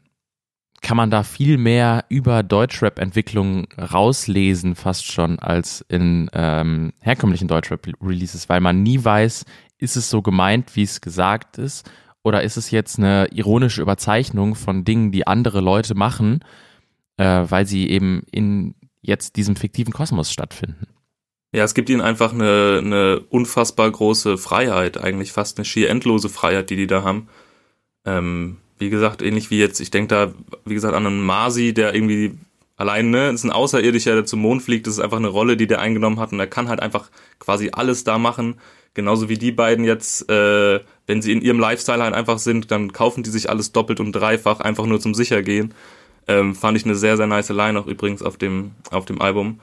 kann 0.82 0.96
man 0.96 1.12
da 1.12 1.24
viel 1.24 1.58
mehr 1.58 2.06
über 2.08 2.44
Deutschrap-Entwicklung 2.44 3.68
rauslesen, 3.78 4.76
fast 4.76 5.12
schon, 5.12 5.38
als 5.40 5.84
in 5.90 6.30
ähm, 6.32 6.94
herkömmlichen 7.02 7.50
Deutschrap-Releases, 7.50 8.48
weil 8.48 8.62
man 8.62 8.84
nie 8.84 9.04
weiß, 9.04 9.44
ist 9.80 9.98
es 9.98 10.10
so 10.10 10.22
gemeint, 10.22 10.78
wie 10.78 10.84
es 10.84 11.02
gesagt 11.02 11.58
ist, 11.58 11.92
oder 12.26 12.42
ist 12.42 12.58
es 12.58 12.72
jetzt 12.72 12.98
eine 12.98 13.28
ironische 13.32 13.82
Überzeichnung 13.82 14.56
von 14.56 14.84
Dingen, 14.84 15.12
die 15.12 15.28
andere 15.28 15.62
Leute 15.62 15.94
machen, 15.94 16.44
äh, 17.18 17.44
weil 17.48 17.68
sie 17.68 17.88
eben 17.88 18.24
in 18.32 18.74
jetzt 19.02 19.36
diesem 19.36 19.56
fiktiven 19.56 19.94
Kosmos 19.94 20.32
stattfinden? 20.32 20.88
Ja, 21.54 21.64
es 21.64 21.76
gibt 21.76 21.88
ihnen 21.88 22.02
einfach 22.02 22.34
eine, 22.34 22.82
eine 22.84 23.20
unfassbar 23.30 23.90
große 23.90 24.40
Freiheit, 24.40 24.98
eigentlich 24.98 25.32
fast 25.32 25.60
eine 25.60 25.66
schier 25.66 25.90
endlose 25.90 26.28
Freiheit, 26.28 26.72
die 26.72 26.76
die 26.76 26.88
da 26.88 27.04
haben. 27.04 27.30
Ähm, 28.06 28.58
wie 28.80 28.90
gesagt, 28.90 29.22
ähnlich 29.22 29.52
wie 29.52 29.60
jetzt, 29.60 29.80
ich 29.80 29.92
denke 29.92 30.08
da, 30.08 30.34
wie 30.66 30.74
gesagt, 30.74 30.96
an 30.96 31.06
einen 31.06 31.22
Masi, 31.22 31.76
der 31.76 31.94
irgendwie 31.94 32.40
allein, 32.76 33.12
ne, 33.12 33.30
ist 33.30 33.44
ein 33.44 33.52
Außerirdischer, 33.52 34.16
der 34.16 34.26
zum 34.26 34.42
Mond 34.42 34.64
fliegt, 34.64 34.88
das 34.88 34.96
ist 34.96 35.00
einfach 35.00 35.18
eine 35.18 35.28
Rolle, 35.28 35.58
die 35.58 35.68
der 35.68 35.80
eingenommen 35.80 36.20
hat 36.20 36.32
und 36.32 36.40
er 36.40 36.48
kann 36.48 36.70
halt 36.70 36.82
einfach 36.82 37.12
quasi 37.40 37.70
alles 37.72 38.04
da 38.04 38.18
machen. 38.18 38.56
Genauso 38.96 39.30
wie 39.30 39.38
die 39.38 39.52
beiden 39.52 39.86
jetzt, 39.86 40.28
äh, 40.30 40.80
wenn 41.06 41.22
sie 41.22 41.34
in 41.34 41.42
ihrem 41.42 41.60
Lifestyle 41.60 42.02
halt 42.02 42.16
einfach 42.16 42.40
sind, 42.40 42.72
dann 42.72 42.94
kaufen 42.94 43.24
die 43.24 43.30
sich 43.30 43.50
alles 43.50 43.74
doppelt 43.74 44.00
und 44.00 44.14
dreifach, 44.14 44.62
einfach 44.62 44.86
nur 44.86 45.00
zum 45.00 45.14
Sichergehen. 45.14 45.74
Ähm, 46.28 46.56
fand 46.56 46.78
ich 46.78 46.86
eine 46.86 46.96
sehr, 46.96 47.18
sehr 47.18 47.28
nice 47.28 47.50
Line 47.50 47.80
auch 47.80 47.88
übrigens 47.88 48.24
auf 48.24 48.38
dem, 48.38 48.72
auf 48.90 49.06
dem 49.06 49.22
Album. 49.22 49.60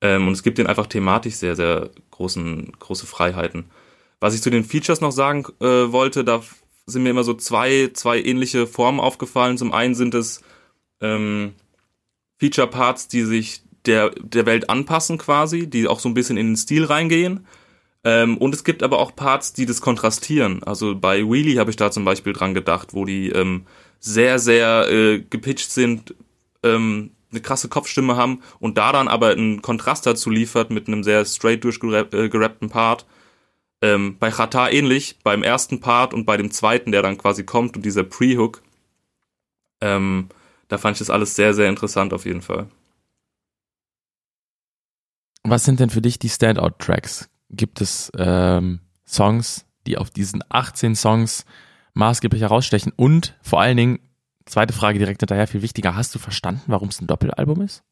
Ähm, 0.00 0.28
und 0.28 0.32
es 0.32 0.42
gibt 0.42 0.56
denen 0.56 0.68
einfach 0.68 0.86
thematisch 0.86 1.34
sehr, 1.34 1.56
sehr 1.56 1.90
großen, 2.12 2.72
große 2.78 3.06
Freiheiten. 3.06 3.64
Was 4.20 4.34
ich 4.34 4.40
zu 4.40 4.50
den 4.50 4.64
Features 4.64 5.00
noch 5.00 5.12
sagen 5.12 5.44
äh, 5.60 5.92
wollte, 5.92 6.24
da 6.24 6.40
sind 6.86 7.02
mir 7.02 7.10
immer 7.10 7.24
so 7.24 7.34
zwei, 7.34 7.90
zwei 7.92 8.22
ähnliche 8.22 8.68
Formen 8.68 9.00
aufgefallen. 9.00 9.58
Zum 9.58 9.72
einen 9.72 9.96
sind 9.96 10.14
es 10.14 10.42
ähm, 11.00 11.54
Feature-Parts, 12.38 13.08
die 13.08 13.22
sich 13.22 13.62
der, 13.84 14.10
der 14.10 14.46
Welt 14.46 14.70
anpassen 14.70 15.18
quasi, 15.18 15.68
die 15.68 15.88
auch 15.88 15.98
so 15.98 16.08
ein 16.08 16.14
bisschen 16.14 16.36
in 16.36 16.48
den 16.48 16.56
Stil 16.56 16.84
reingehen. 16.84 17.46
Ähm, 18.04 18.38
und 18.38 18.54
es 18.54 18.64
gibt 18.64 18.82
aber 18.82 18.98
auch 18.98 19.14
Parts, 19.14 19.52
die 19.52 19.66
das 19.66 19.80
kontrastieren. 19.80 20.62
Also 20.62 20.94
bei 20.94 21.22
Wheelie 21.22 21.58
habe 21.58 21.70
ich 21.70 21.76
da 21.76 21.90
zum 21.90 22.04
Beispiel 22.04 22.32
dran 22.32 22.54
gedacht, 22.54 22.94
wo 22.94 23.04
die 23.04 23.28
ähm, 23.28 23.66
sehr, 23.98 24.38
sehr 24.38 24.88
äh, 24.90 25.20
gepitcht 25.20 25.70
sind, 25.70 26.14
ähm, 26.62 27.10
eine 27.30 27.40
krasse 27.40 27.68
Kopfstimme 27.68 28.16
haben 28.16 28.42
und 28.58 28.78
da 28.78 28.92
dann 28.92 29.06
aber 29.06 29.30
einen 29.30 29.62
Kontrast 29.62 30.06
dazu 30.06 30.30
liefert 30.30 30.70
mit 30.70 30.88
einem 30.88 31.04
sehr 31.04 31.24
straight 31.24 31.62
durchgerappten 31.62 32.68
äh, 32.68 32.72
Part. 32.72 33.06
Ähm, 33.82 34.16
bei 34.18 34.30
Chata 34.30 34.68
ähnlich, 34.68 35.18
beim 35.22 35.42
ersten 35.42 35.80
Part 35.80 36.12
und 36.12 36.26
bei 36.26 36.36
dem 36.36 36.50
zweiten, 36.50 36.92
der 36.92 37.02
dann 37.02 37.18
quasi 37.18 37.44
kommt 37.44 37.76
und 37.76 37.84
dieser 37.84 38.04
Pre-Hook. 38.04 38.62
Ähm, 39.80 40.28
da 40.68 40.76
fand 40.76 40.96
ich 40.96 40.98
das 40.98 41.10
alles 41.10 41.34
sehr, 41.34 41.54
sehr 41.54 41.68
interessant 41.68 42.12
auf 42.12 42.26
jeden 42.26 42.42
Fall. 42.42 42.68
Was 45.42 45.64
sind 45.64 45.80
denn 45.80 45.88
für 45.88 46.02
dich 46.02 46.18
die 46.18 46.28
Standout-Tracks? 46.28 47.29
Gibt 47.50 47.80
es 47.80 48.10
ähm, 48.16 48.80
Songs, 49.06 49.66
die 49.86 49.98
auf 49.98 50.10
diesen 50.10 50.42
18 50.48 50.94
Songs 50.94 51.44
maßgeblich 51.94 52.42
herausstechen? 52.42 52.92
Und 52.94 53.36
vor 53.42 53.60
allen 53.60 53.76
Dingen, 53.76 53.98
zweite 54.46 54.72
Frage 54.72 54.98
direkt 54.98 55.20
hinterher, 55.20 55.46
viel 55.46 55.62
wichtiger, 55.62 55.96
hast 55.96 56.14
du 56.14 56.18
verstanden, 56.18 56.62
warum 56.66 56.88
es 56.88 57.00
ein 57.00 57.06
Doppelalbum 57.06 57.62
ist? 57.62 57.82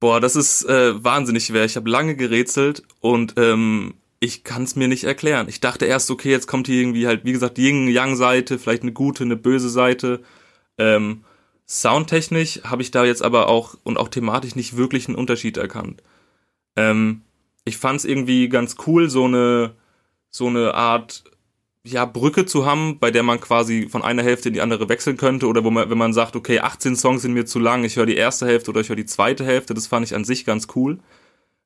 Boah, 0.00 0.20
das 0.20 0.34
ist 0.34 0.64
äh, 0.64 1.02
wahnsinnig 1.02 1.46
schwer. 1.46 1.64
Ich 1.64 1.76
habe 1.76 1.88
lange 1.88 2.16
gerätselt 2.16 2.82
und 3.00 3.34
ähm, 3.36 3.94
ich 4.18 4.44
kann 4.44 4.62
es 4.62 4.76
mir 4.76 4.88
nicht 4.88 5.04
erklären. 5.04 5.48
Ich 5.48 5.60
dachte 5.60 5.84
erst, 5.84 6.10
okay, 6.10 6.30
jetzt 6.30 6.46
kommt 6.46 6.68
hier 6.68 6.80
irgendwie 6.80 7.06
halt, 7.06 7.24
wie 7.24 7.32
gesagt, 7.32 7.56
die 7.56 7.68
Yin-Yang-Seite, 7.68 8.58
vielleicht 8.58 8.82
eine 8.82 8.92
gute, 8.92 9.24
eine 9.24 9.36
böse 9.36 9.68
Seite. 9.68 10.22
Ähm, 10.78 11.24
soundtechnisch 11.66 12.62
habe 12.64 12.82
ich 12.82 12.92
da 12.92 13.04
jetzt 13.04 13.22
aber 13.22 13.48
auch 13.48 13.76
und 13.82 13.98
auch 13.98 14.08
thematisch 14.08 14.54
nicht 14.54 14.76
wirklich 14.76 15.08
einen 15.08 15.16
Unterschied 15.16 15.56
erkannt. 15.56 16.02
Ähm, 16.76 17.22
ich 17.64 17.76
fand 17.78 18.00
es 18.00 18.04
irgendwie 18.04 18.48
ganz 18.48 18.76
cool, 18.86 19.08
so 19.10 19.24
eine 19.24 19.74
so 20.30 20.46
eine 20.46 20.74
Art 20.74 21.24
ja, 21.84 22.04
Brücke 22.06 22.46
zu 22.46 22.64
haben, 22.64 22.98
bei 23.00 23.10
der 23.10 23.22
man 23.22 23.40
quasi 23.40 23.88
von 23.90 24.02
einer 24.02 24.22
Hälfte 24.22 24.48
in 24.48 24.54
die 24.54 24.60
andere 24.60 24.88
wechseln 24.88 25.16
könnte 25.16 25.46
oder 25.48 25.64
wo 25.64 25.70
man, 25.70 25.90
wenn 25.90 25.98
man 25.98 26.12
sagt, 26.12 26.36
okay, 26.36 26.60
18 26.60 26.96
Songs 26.96 27.22
sind 27.22 27.34
mir 27.34 27.44
zu 27.44 27.58
lang, 27.58 27.84
ich 27.84 27.96
höre 27.96 28.06
die 28.06 28.16
erste 28.16 28.46
Hälfte 28.46 28.70
oder 28.70 28.80
ich 28.80 28.88
höre 28.88 28.96
die 28.96 29.04
zweite 29.04 29.44
Hälfte, 29.44 29.74
das 29.74 29.88
fand 29.88 30.06
ich 30.06 30.14
an 30.14 30.24
sich 30.24 30.44
ganz 30.44 30.68
cool 30.76 30.98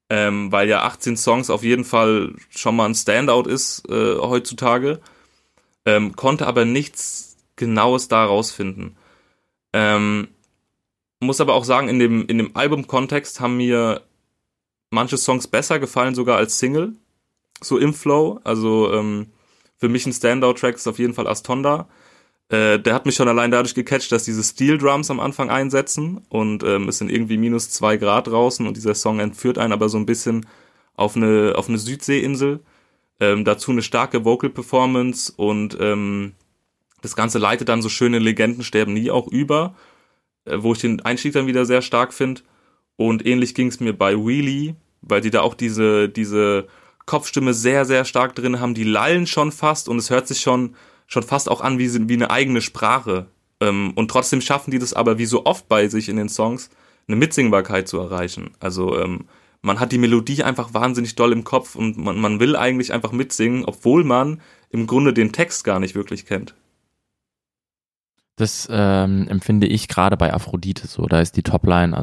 ähm, 0.09 0.53
weil 0.53 0.69
ja 0.69 0.83
18 0.83 1.17
Songs 1.17 1.50
auf 1.50 1.62
jeden 1.62 1.85
Fall 1.85 2.35
schon 2.50 2.76
mal 2.76 2.87
ein 2.87 2.95
Standout 2.95 3.49
ist 3.49 3.88
äh, 3.88 4.17
heutzutage, 4.17 5.00
ähm, 5.85 6.15
konnte 6.15 6.47
aber 6.47 6.65
nichts 6.65 7.37
Genaues 7.57 8.09
da 8.09 8.25
rausfinden. 8.25 8.97
Ähm, 9.73 10.29
muss 11.21 11.41
aber 11.41 11.55
auch 11.55 11.65
sagen, 11.65 11.88
in 11.88 11.99
dem, 11.99 12.26
in 12.26 12.38
dem 12.38 12.55
Album-Kontext 12.55 13.41
haben 13.41 13.57
mir 13.57 14.03
manche 14.90 15.16
Songs 15.16 15.47
besser 15.47 15.78
gefallen, 15.78 16.14
sogar 16.14 16.37
als 16.37 16.59
Single, 16.59 16.95
so 17.61 17.78
im 17.78 17.95
Flow. 17.95 18.40
Also 18.45 18.93
ähm, 18.93 19.28
für 19.76 19.88
mich 19.88 20.07
ein 20.07 20.12
Standout-Track 20.12 20.76
ist 20.76 20.87
auf 20.87 20.99
jeden 20.99 21.14
Fall 21.14 21.26
Astonda. 21.26 21.88
Äh, 22.49 22.78
der 22.78 22.95
hat 22.95 23.07
mich 23.07 23.16
schon 23.16 23.28
allein 23.28 23.50
dadurch 23.50 23.75
gecatcht, 23.75 24.12
dass 24.12 24.25
diese 24.25 24.45
Steel 24.45 24.78
Drums 24.78 25.11
am 25.11 25.19
Anfang 25.19 25.50
einsetzen 25.50 26.23
und 26.28 26.62
ähm, 26.62 26.88
es 26.88 26.99
sind 26.99 27.11
irgendwie 27.11 27.38
minus 27.38 27.71
zwei 27.71 27.97
Grad 27.97 28.28
draußen 28.28 28.66
und 28.66 28.76
dieser 28.76 28.95
Song 28.95 29.19
entführt 29.19 29.59
einen 29.59 29.73
aber 29.73 29.88
so 29.88 29.99
ein 29.99 30.07
bisschen 30.07 30.47
auf 30.95 31.16
eine, 31.16 31.55
auf 31.57 31.69
eine 31.69 31.78
Südseeinsel. 31.78 32.61
Ähm, 33.19 33.45
dazu 33.45 33.73
eine 33.73 33.83
starke 33.83 34.25
Vocal 34.25 34.50
Performance 34.50 35.33
und 35.35 35.76
ähm, 35.81 36.35
das 37.02 37.16
Ganze 37.16 37.38
leitet 37.38 37.69
dann 37.69 37.83
so 37.83 37.88
schöne 37.88 38.19
Legenden 38.19 38.62
sterben 38.62 38.93
nie 38.93 39.11
auch 39.11 39.26
über, 39.26 39.75
äh, 40.45 40.57
wo 40.59 40.73
ich 40.73 40.81
den 40.81 41.00
Einstieg 41.00 41.33
dann 41.33 41.47
wieder 41.47 41.64
sehr 41.64 41.83
stark 41.83 42.12
finde. 42.12 42.43
Und 42.97 43.26
ähnlich 43.26 43.55
ging 43.55 43.69
es 43.69 43.81
mir 43.81 43.93
bei 43.93 44.15
Wheelie, 44.15 44.75
weil 45.03 45.21
die 45.21 45.31
da 45.31 45.43
auch 45.43 45.55
diese, 45.55 46.09
diese 46.09 46.67
Kopfstimme 47.05 47.55
sehr, 47.55 47.85
sehr 47.85 48.05
stark 48.05 48.35
drin 48.35 48.61
haben. 48.61 48.75
Die 48.75 48.85
lallen 48.85 49.26
schon 49.26 49.53
fast 49.53 49.88
und 49.88 49.99
es 49.99 50.11
hört 50.11 50.26
sich 50.29 50.41
schon 50.41 50.75
schon 51.07 51.23
fast 51.23 51.49
auch 51.49 51.61
an 51.61 51.79
wie, 51.79 52.09
wie 52.09 52.15
eine 52.15 52.31
eigene 52.31 52.61
Sprache. 52.61 53.26
Ähm, 53.61 53.93
und 53.95 54.11
trotzdem 54.11 54.41
schaffen 54.41 54.71
die 54.71 54.79
das 54.79 54.93
aber 54.93 55.19
wie 55.19 55.26
so 55.26 55.47
oft 55.47 55.69
bei 55.69 55.88
sich 55.88 56.09
in 56.09 56.17
den 56.17 56.29
Songs, 56.29 56.71
eine 57.09 57.17
Mitsingbarkeit 57.17 57.88
zu 57.88 57.99
erreichen. 57.99 58.50
Also 58.61 58.99
ähm, 58.99 59.26
man 59.62 59.81
hat 59.81 59.93
die 59.93 59.99
Melodie 59.99 60.43
einfach 60.43 60.75
wahnsinnig 60.75 61.15
doll 61.15 61.33
im 61.33 61.45
Kopf 61.45 61.75
und 61.75 61.97
man, 61.97 62.19
man 62.19 62.41
will 62.41 62.57
eigentlich 62.57 62.93
einfach 62.93 63.12
mitsingen, 63.12 63.65
obwohl 63.65 64.05
man 64.05 64.41
im 64.71 64.87
Grunde 64.87 65.12
den 65.12 65.33
Text 65.33 65.65
gar 65.65 65.81
nicht 65.81 65.95
wirklich 65.95 66.26
kennt. 66.26 66.55
Das 68.37 68.69
ähm, 68.71 69.26
empfinde 69.28 69.66
ich 69.66 69.88
gerade 69.88 70.19
bei 70.19 70.33
Aphrodite 70.33 70.87
so. 70.87 71.07
Da 71.07 71.21
ist 71.21 71.37
die 71.37 71.43
Topline, 71.43 71.97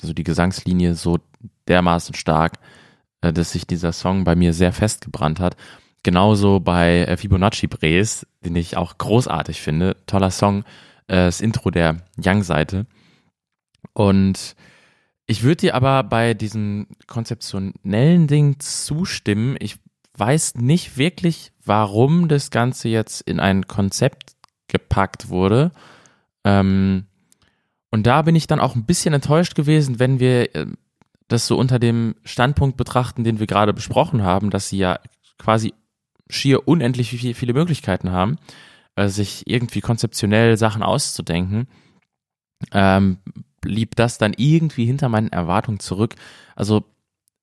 also 0.00 0.12
die 0.12 0.24
Gesangslinie 0.24 0.96
so 0.96 1.18
dermaßen 1.68 2.14
stark, 2.16 2.54
äh, 3.20 3.32
dass 3.32 3.52
sich 3.52 3.66
dieser 3.66 3.92
Song 3.92 4.24
bei 4.24 4.34
mir 4.34 4.52
sehr 4.52 4.72
festgebrannt 4.72 5.38
hat. 5.38 5.56
Genauso 6.02 6.58
bei 6.58 7.04
äh, 7.04 7.16
Fibonacci 7.16 7.68
Brees, 7.68 8.26
den 8.44 8.56
ich 8.56 8.76
auch 8.76 8.98
großartig 8.98 9.60
finde. 9.60 9.96
Toller 10.06 10.32
Song, 10.32 10.64
äh, 11.06 11.26
das 11.26 11.40
Intro 11.40 11.70
der 11.70 11.98
Young-Seite. 12.16 12.86
Und 13.92 14.56
ich 15.26 15.44
würde 15.44 15.56
dir 15.56 15.74
aber 15.76 16.02
bei 16.02 16.34
diesem 16.34 16.88
konzeptionellen 17.06 18.26
Ding 18.26 18.58
zustimmen. 18.58 19.56
Ich 19.60 19.76
weiß 20.16 20.56
nicht 20.56 20.96
wirklich, 20.96 21.52
warum 21.64 22.26
das 22.26 22.50
Ganze 22.50 22.88
jetzt 22.88 23.20
in 23.20 23.38
ein 23.38 23.68
Konzept 23.68 24.37
gepackt 24.68 25.28
wurde. 25.28 25.72
Ähm, 26.44 27.06
und 27.90 28.06
da 28.06 28.22
bin 28.22 28.36
ich 28.36 28.46
dann 28.46 28.60
auch 28.60 28.76
ein 28.76 28.84
bisschen 28.84 29.14
enttäuscht 29.14 29.54
gewesen, 29.54 29.98
wenn 29.98 30.20
wir 30.20 30.54
äh, 30.54 30.66
das 31.28 31.46
so 31.46 31.58
unter 31.58 31.78
dem 31.78 32.14
Standpunkt 32.24 32.76
betrachten, 32.76 33.24
den 33.24 33.38
wir 33.38 33.46
gerade 33.46 33.74
besprochen 33.74 34.22
haben, 34.22 34.50
dass 34.50 34.68
sie 34.68 34.78
ja 34.78 34.98
quasi 35.38 35.74
schier 36.30 36.68
unendlich 36.68 37.10
viele 37.10 37.54
Möglichkeiten 37.54 38.10
haben, 38.12 38.36
äh, 38.96 39.08
sich 39.08 39.46
irgendwie 39.46 39.80
konzeptionell 39.80 40.56
Sachen 40.56 40.82
auszudenken, 40.82 41.68
ähm, 42.72 43.18
blieb 43.60 43.96
das 43.96 44.18
dann 44.18 44.34
irgendwie 44.36 44.84
hinter 44.84 45.08
meinen 45.08 45.28
Erwartungen 45.28 45.80
zurück. 45.80 46.14
Also 46.56 46.84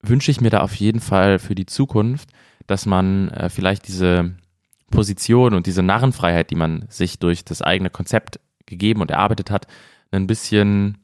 wünsche 0.02 0.32
ich 0.32 0.42
mir 0.42 0.50
da 0.50 0.62
auf 0.62 0.76
jeden 0.76 1.00
Fall 1.00 1.40
für 1.40 1.56
die 1.56 1.66
Zukunft, 1.66 2.30
dass 2.68 2.86
man 2.86 3.30
äh, 3.30 3.50
vielleicht 3.50 3.88
diese 3.88 4.36
Position 4.96 5.54
und 5.54 5.68
diese 5.68 5.84
Narrenfreiheit, 5.84 6.50
die 6.50 6.56
man 6.56 6.86
sich 6.90 7.20
durch 7.20 7.46
das 7.46 7.62
eigene 7.62 7.90
Konzept 7.90 8.40
gegeben 8.66 9.02
und 9.02 9.12
erarbeitet 9.12 9.52
hat, 9.52 9.68
ein 10.12 10.28
bisschen 10.28 10.98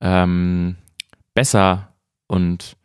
ähm, 0.00 0.76
besser 1.34 1.94
und 2.26 2.76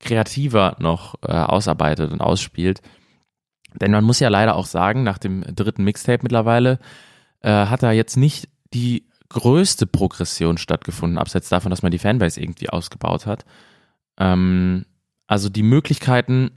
kreativer 0.00 0.76
noch 0.80 1.14
äh, 1.22 1.32
ausarbeitet 1.32 2.12
und 2.12 2.20
ausspielt. 2.20 2.82
Denn 3.80 3.92
man 3.92 4.04
muss 4.04 4.20
ja 4.20 4.28
leider 4.28 4.56
auch 4.56 4.66
sagen, 4.66 5.02
nach 5.02 5.18
dem 5.18 5.42
dritten 5.54 5.84
Mixtape 5.84 6.22
mittlerweile, 6.22 6.78
äh, 7.40 7.50
hat 7.50 7.82
da 7.82 7.92
jetzt 7.92 8.16
nicht 8.16 8.48
die 8.74 9.08
größte 9.28 9.86
Progression 9.86 10.58
stattgefunden, 10.58 11.18
abseits 11.18 11.48
davon, 11.48 11.70
dass 11.70 11.82
man 11.82 11.92
die 11.92 11.98
Fanbase 11.98 12.40
irgendwie 12.40 12.68
ausgebaut 12.68 13.26
hat. 13.26 13.44
Ähm, 14.18 14.84
also 15.26 15.48
die 15.48 15.62
Möglichkeiten, 15.62 16.50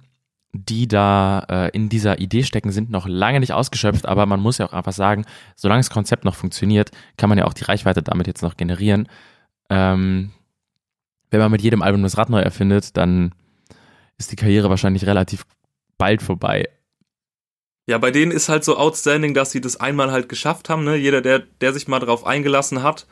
die 0.63 0.87
da 0.87 1.45
äh, 1.49 1.69
in 1.71 1.89
dieser 1.89 2.19
Idee 2.19 2.43
stecken, 2.43 2.71
sind 2.71 2.89
noch 2.89 3.07
lange 3.07 3.39
nicht 3.39 3.53
ausgeschöpft, 3.53 4.05
aber 4.05 4.25
man 4.25 4.39
muss 4.39 4.59
ja 4.59 4.67
auch 4.67 4.73
einfach 4.73 4.93
sagen, 4.93 5.25
solange 5.55 5.79
das 5.79 5.89
Konzept 5.89 6.23
noch 6.23 6.35
funktioniert, 6.35 6.91
kann 7.17 7.29
man 7.29 7.37
ja 7.37 7.45
auch 7.45 7.53
die 7.53 7.63
Reichweite 7.63 8.01
damit 8.01 8.27
jetzt 8.27 8.41
noch 8.41 8.55
generieren. 8.55 9.09
Ähm, 9.69 10.31
wenn 11.31 11.39
man 11.39 11.51
mit 11.51 11.61
jedem 11.61 11.81
Album 11.81 12.03
das 12.03 12.17
Rad 12.17 12.29
neu 12.29 12.39
erfindet, 12.39 12.95
dann 12.95 13.33
ist 14.17 14.31
die 14.31 14.37
Karriere 14.37 14.69
wahrscheinlich 14.69 15.05
relativ 15.05 15.45
bald 15.97 16.21
vorbei. 16.21 16.69
Ja, 17.87 17.97
bei 17.97 18.11
denen 18.11 18.31
ist 18.31 18.49
halt 18.49 18.63
so 18.63 18.77
outstanding, 18.77 19.33
dass 19.33 19.51
sie 19.51 19.61
das 19.61 19.79
einmal 19.79 20.11
halt 20.11 20.29
geschafft 20.29 20.69
haben. 20.69 20.83
Ne? 20.83 20.95
Jeder, 20.95 21.21
der, 21.21 21.39
der 21.39 21.73
sich 21.73 21.87
mal 21.87 21.99
drauf 21.99 22.25
eingelassen 22.25 22.81
hat 22.81 23.05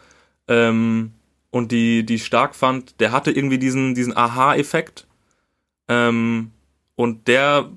ähm, 0.48 1.14
und 1.52 1.72
die, 1.72 2.06
die 2.06 2.20
stark 2.20 2.56
fand, 2.56 3.00
der 3.00 3.12
hatte 3.12 3.32
irgendwie 3.32 3.60
diesen, 3.60 3.94
diesen 3.94 4.16
Aha-Effekt. 4.16 5.06
Ähm, 5.88 6.52
und 6.96 7.28
der 7.28 7.72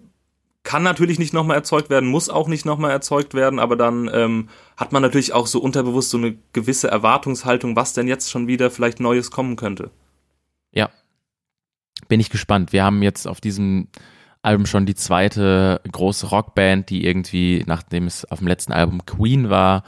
kann 0.67 0.83
natürlich 0.83 1.21
nicht 1.21 1.33
nochmal 1.33 1.57
erzeugt 1.57 1.91
werden, 1.91 2.09
muss 2.09 2.29
auch 2.29 2.49
nicht 2.49 2.67
nochmal 2.67 2.91
erzeugt 2.91 3.35
werden, 3.35 3.61
aber 3.61 3.77
dann 3.77 4.11
ähm, 4.13 4.49
hat 4.77 4.93
man 4.93 5.01
natürlich 5.01 5.33
auch 5.33 5.47
so 5.47 5.61
unterbewusst 5.61 6.11
so 6.11 6.19
eine 6.19 6.37
gewisse 6.53 6.89
Erwartungshaltung, 6.89 7.77
was 7.77 7.93
denn 7.93 8.09
jetzt 8.09 8.31
schon 8.31 8.49
wieder 8.49 8.71
vielleicht 8.71 8.99
Neues 8.99 9.31
kommen 9.31 9.55
könnte. 9.55 9.91
Ja. 10.73 10.91
Bin 12.09 12.19
ich 12.19 12.31
gespannt. 12.31 12.73
Wir 12.73 12.83
haben 12.83 13.03
jetzt 13.03 13.29
auf 13.29 13.41
diesem 13.41 13.89
Album 14.43 14.67
schon 14.67 14.87
die 14.87 14.97
zweite 14.97 15.81
große 15.91 16.27
Rockband, 16.29 16.91
die 16.91 17.05
irgendwie, 17.05 17.63
nachdem 17.67 18.09
es 18.09 18.25
auf 18.25 18.41
dem 18.41 18.49
letzten 18.49 18.73
Album 18.73 19.07
Queen 19.07 19.51
war, 19.51 19.85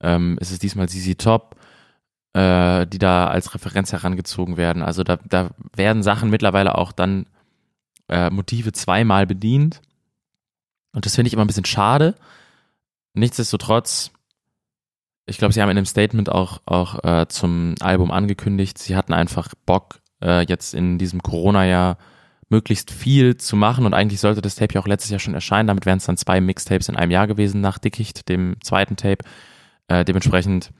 ähm, 0.00 0.38
ist 0.40 0.50
es 0.50 0.58
diesmal 0.58 0.88
ZZ 0.88 1.18
Top, 1.18 1.56
äh, 2.32 2.86
die 2.86 2.98
da 2.98 3.28
als 3.28 3.54
Referenz 3.54 3.92
herangezogen 3.92 4.56
werden. 4.56 4.82
Also 4.82 5.04
da, 5.04 5.18
da 5.28 5.50
werden 5.76 6.02
Sachen 6.02 6.30
mittlerweile 6.30 6.76
auch 6.76 6.92
dann 6.92 7.26
äh, 8.12 8.30
Motive 8.30 8.72
zweimal 8.72 9.26
bedient. 9.26 9.80
Und 10.92 11.06
das 11.06 11.14
finde 11.14 11.28
ich 11.28 11.32
immer 11.32 11.44
ein 11.44 11.48
bisschen 11.48 11.64
schade. 11.64 12.14
Nichtsdestotrotz, 13.14 14.10
ich 15.26 15.38
glaube, 15.38 15.52
sie 15.52 15.62
haben 15.62 15.70
in 15.70 15.78
einem 15.78 15.86
Statement 15.86 16.30
auch, 16.30 16.60
auch 16.66 17.02
äh, 17.04 17.26
zum 17.28 17.74
Album 17.80 18.10
angekündigt, 18.10 18.78
sie 18.78 18.96
hatten 18.96 19.12
einfach 19.12 19.54
Bock, 19.66 20.00
äh, 20.22 20.44
jetzt 20.46 20.74
in 20.74 20.98
diesem 20.98 21.22
Corona-Jahr 21.22 21.98
möglichst 22.48 22.90
viel 22.90 23.38
zu 23.38 23.56
machen 23.56 23.86
und 23.86 23.94
eigentlich 23.94 24.20
sollte 24.20 24.42
das 24.42 24.56
Tape 24.56 24.74
ja 24.74 24.80
auch 24.82 24.86
letztes 24.86 25.10
Jahr 25.10 25.20
schon 25.20 25.34
erscheinen. 25.34 25.68
Damit 25.68 25.86
wären 25.86 25.96
es 25.96 26.04
dann 26.04 26.18
zwei 26.18 26.40
Mixtapes 26.40 26.90
in 26.90 26.96
einem 26.96 27.10
Jahr 27.10 27.26
gewesen 27.26 27.62
nach 27.62 27.78
Dickicht, 27.78 28.28
dem 28.28 28.56
zweiten 28.62 28.96
Tape. 28.96 29.24
Äh, 29.88 30.04
dementsprechend, 30.04 30.70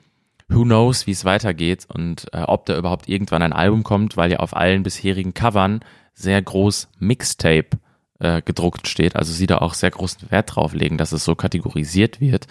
who 0.49 0.65
knows, 0.65 1.07
wie 1.07 1.12
es 1.12 1.25
weitergeht 1.25 1.87
und 1.89 2.27
äh, 2.35 2.43
ob 2.43 2.67
da 2.67 2.77
überhaupt 2.77 3.09
irgendwann 3.09 3.41
ein 3.41 3.55
Album 3.55 3.85
kommt, 3.85 4.19
weil 4.19 4.31
ja 4.31 4.41
auf 4.41 4.55
allen 4.55 4.83
bisherigen 4.83 5.33
Covern 5.33 5.81
sehr 6.14 6.40
groß 6.40 6.88
Mixtape 6.99 7.78
äh, 8.19 8.42
gedruckt 8.42 8.88
steht. 8.88 9.16
Also 9.16 9.33
sie 9.33 9.47
da 9.47 9.59
auch 9.59 9.75
sehr 9.75 9.90
großen 9.90 10.31
Wert 10.31 10.54
drauf 10.54 10.75
legen, 10.75 10.99
dass 10.99 11.12
es 11.12 11.25
so 11.25 11.35
kategorisiert 11.35 12.21
wird. 12.21 12.47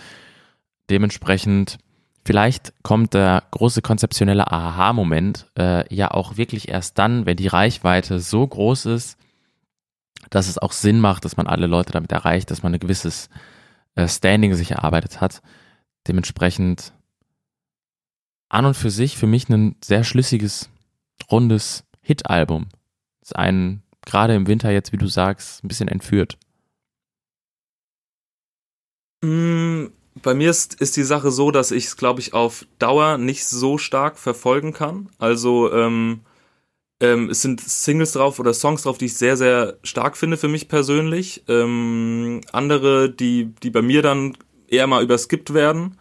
Dementsprechend 0.90 1.78
Vielleicht 2.24 2.74
kommt 2.84 3.16
der 3.16 3.44
große 3.50 3.82
konzeptionelle 3.82 4.52
Aha-Moment 4.52 5.48
äh, 5.58 5.94
ja 5.94 6.12
auch 6.12 6.38
wirklich 6.38 6.70
erst 6.70 7.00
dann, 7.00 7.26
wenn 7.26 7.38
die 7.38 7.48
Reichweite 7.48 8.20
so 8.20 8.46
groß 8.46 8.86
ist, 8.86 9.18
dass 10.30 10.48
es 10.48 10.60
auch 10.60 10.72
Sinn 10.72 11.00
macht, 11.00 11.26
dass 11.26 11.36
man 11.36 11.48
alle 11.48 11.66
Leute 11.66 11.92
damit 11.92 12.12
erreicht, 12.12 12.52
dass 12.52 12.62
man 12.62 12.74
ein 12.76 12.80
gewisses 12.80 13.30
äh, 13.96 14.08
Standing 14.08 14.54
sich 14.54 14.72
erarbeitet 14.72 15.20
hat. 15.20 15.42
Dementsprechend 16.08 16.94
an 18.50 18.66
und 18.66 18.76
für 18.76 18.92
sich 18.92 19.18
für 19.18 19.28
mich 19.28 19.50
ein 19.50 19.76
sehr 19.84 20.04
schlüssiges, 20.04 20.70
rundes 21.32 21.86
Hit-Album. 22.02 22.68
Ist 23.32 23.38
ein, 23.38 23.82
gerade 24.06 24.36
im 24.36 24.46
Winter 24.46 24.72
jetzt, 24.72 24.92
wie 24.92 24.98
du 24.98 25.08
sagst, 25.08 25.64
ein 25.64 25.70
bisschen 25.70 25.88
entführt. 25.88 26.38
Mm, 29.24 29.86
bei 30.22 30.34
mir 30.34 30.50
ist, 30.50 30.82
ist 30.82 30.98
die 30.98 31.04
Sache 31.04 31.32
so, 31.32 31.50
dass 31.50 31.72
ich 31.72 31.86
es, 31.86 31.96
glaube 31.96 32.20
ich, 32.20 32.34
auf 32.34 32.66
Dauer 32.78 33.18
nicht 33.18 33.46
so 33.46 33.78
stark 33.78 34.20
verfolgen 34.20 34.74
kann. 34.74 35.08
Also 35.18 35.72
ähm, 35.72 36.22
ähm, 37.00 37.30
es 37.30 37.42
sind 37.42 37.62
Singles 37.62 38.12
drauf 38.12 38.38
oder 38.38 38.54
Songs 38.54 38.84
drauf, 38.84 38.98
die 38.98 39.06
ich 39.06 39.14
sehr, 39.14 39.38
sehr 39.38 39.78
stark 39.82 40.18
finde 40.18 40.36
für 40.36 40.50
mich 40.50 40.68
persönlich. 40.68 41.46
Ähm, 41.48 42.42
andere, 42.52 43.10
die, 43.10 43.54
die 43.64 43.70
bei 43.70 43.82
mir 43.82 44.02
dann 44.02 44.38
eher 44.68 44.88
mal 44.88 45.04
überskippt 45.04 45.54
werden. 45.54 45.98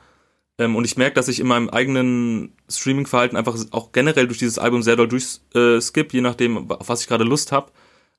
Ähm, 0.61 0.77
und 0.77 0.85
ich 0.85 0.99
merke, 0.99 1.14
dass 1.14 1.29
ich 1.29 1.40
in 1.40 1.46
meinem 1.46 1.70
eigenen 1.70 2.53
Streaming-Verhalten 2.68 3.35
einfach 3.37 3.57
auch 3.70 3.92
generell 3.92 4.27
durch 4.27 4.38
dieses 4.38 4.59
Album 4.59 4.83
sehr 4.83 4.94
doll 4.94 5.09
durchskip, 5.09 6.12
äh, 6.12 6.16
je 6.16 6.20
nachdem, 6.20 6.70
auf 6.70 6.90
was 6.90 7.01
ich 7.01 7.09
gerade 7.09 7.25
Lust 7.25 7.51
habe. 7.51 7.73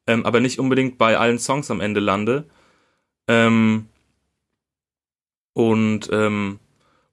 Ähm, 0.08 0.26
aber 0.26 0.40
nicht 0.40 0.58
unbedingt 0.58 0.98
bei 0.98 1.20
allen 1.20 1.38
Songs 1.38 1.70
am 1.70 1.82
Ende 1.82 2.00
lande. 2.00 2.46
Ähm, 3.28 3.86
und 5.54 6.10
ähm, 6.12 6.60